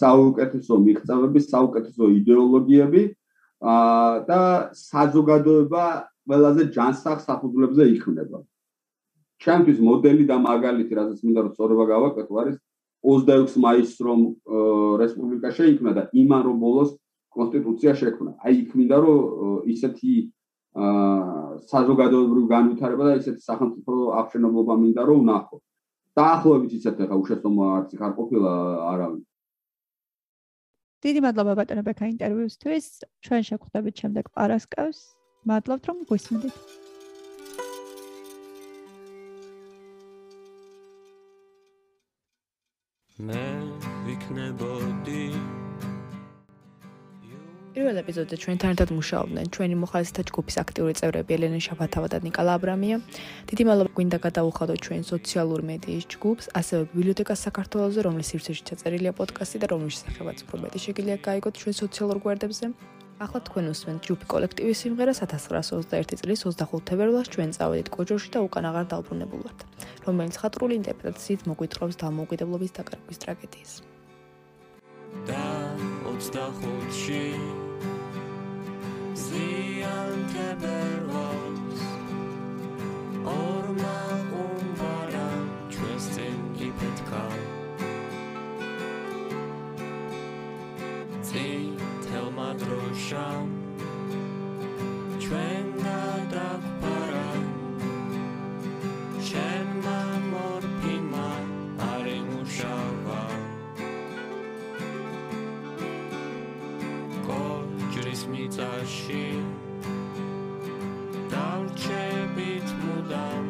[0.00, 3.02] საუკეთესო მიღწევები, საუკეთესო იდეოლოგიები,
[4.30, 4.40] და
[4.74, 5.84] საზოგადოება
[6.26, 8.38] ყველაზე ჯანსაღ საფუძვლებზე იქმნება.
[9.42, 12.56] ჩემთვის მოდელი და მაგალითი, რასაც მინდა რომ სწორება გავაკეთო, არის
[13.06, 14.20] 26 მაისს რომ
[15.02, 16.90] რესპუბლიკა შეიქმნა და იმან რომ ბოლოს
[17.36, 18.30] კონსტიტუცია შექმნა.
[18.42, 19.18] აი იქ მინდა რომ
[19.70, 20.12] ისეთი
[20.76, 25.56] აა საზოგადოებრივი განვითარება და ისეთი სახელმწიფო აღშენებლობა მინდა რომ ვნახო.
[26.20, 28.52] დაახლოებით ისეთ ახლა უშეცდომა არც არ ყოფილა
[28.92, 29.22] არავინ.
[31.04, 32.86] დიდი მადლობა ბატონო ბექა ინტერვიუსთვის.
[33.24, 35.00] ჩვენ შეგხვდებით შემდეგ პარასკევს.
[35.48, 36.54] მადლობთ რომ გვისმენთ.
[43.26, 43.44] მე
[44.04, 45.35] ვიქნებოდი
[47.76, 52.96] პირველ ეპიზოდზე ჩვენთან ერთად მუშაობდნენ ჩვენი მოხალისეთა ჯგუფის აქტიური წევრები ელენე შაფათავა და ნიკა ლაბრამია.
[53.52, 59.56] დიდი მადლობა გვინდა გადაუხადოთ ჩვენ სოციალურ მედიის ჯგუფს, ასევე ბიბლიოთეკას საქართველოსზე, რომლის სივრცეში ჩაწერილია პოდკასტი
[59.60, 62.66] და რომლის შესახებაც უფრო მეტი შეგიძლიათ გაიგოთ ჩვენ სოციალურ გვერდებზე.
[63.16, 68.64] ახლა თქვენ უსმენთ ჯგუფი კოლექტივის სიმღერა 1921 წლის 25 თებერვალს ჩვენ წავედით კოჯოში და უკან
[68.72, 69.58] აღარ დაუბრუნებულვართ,
[70.08, 73.72] რომელიც ხატრული ინტერპრეტაციით მოგვითხრობს დამოუკიდებლობის დაკარგვის ტრაგედიას.
[75.24, 75.44] და
[76.04, 77.65] 25-ში
[79.16, 81.84] ზიან თებერვალს
[83.32, 84.00] ორმა
[84.40, 85.28] უმბარა
[85.72, 87.24] ჩვენს წინ იფეთქა
[91.28, 93.48] წითელმა დროშამ
[95.24, 97.28] ჩვენ გადაგვფარა
[99.30, 99.65] შენმა
[108.30, 109.26] მიწაში.
[111.30, 113.48] დავჩებით მუდამ.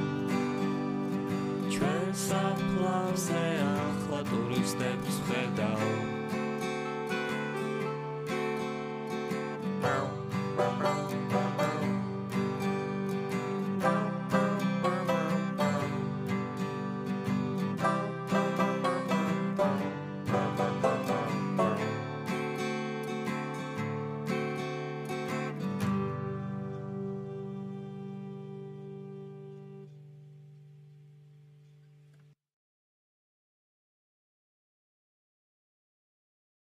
[1.70, 6.15] ჩვენ საფლავზე ახლა ტურისტებს ხედავ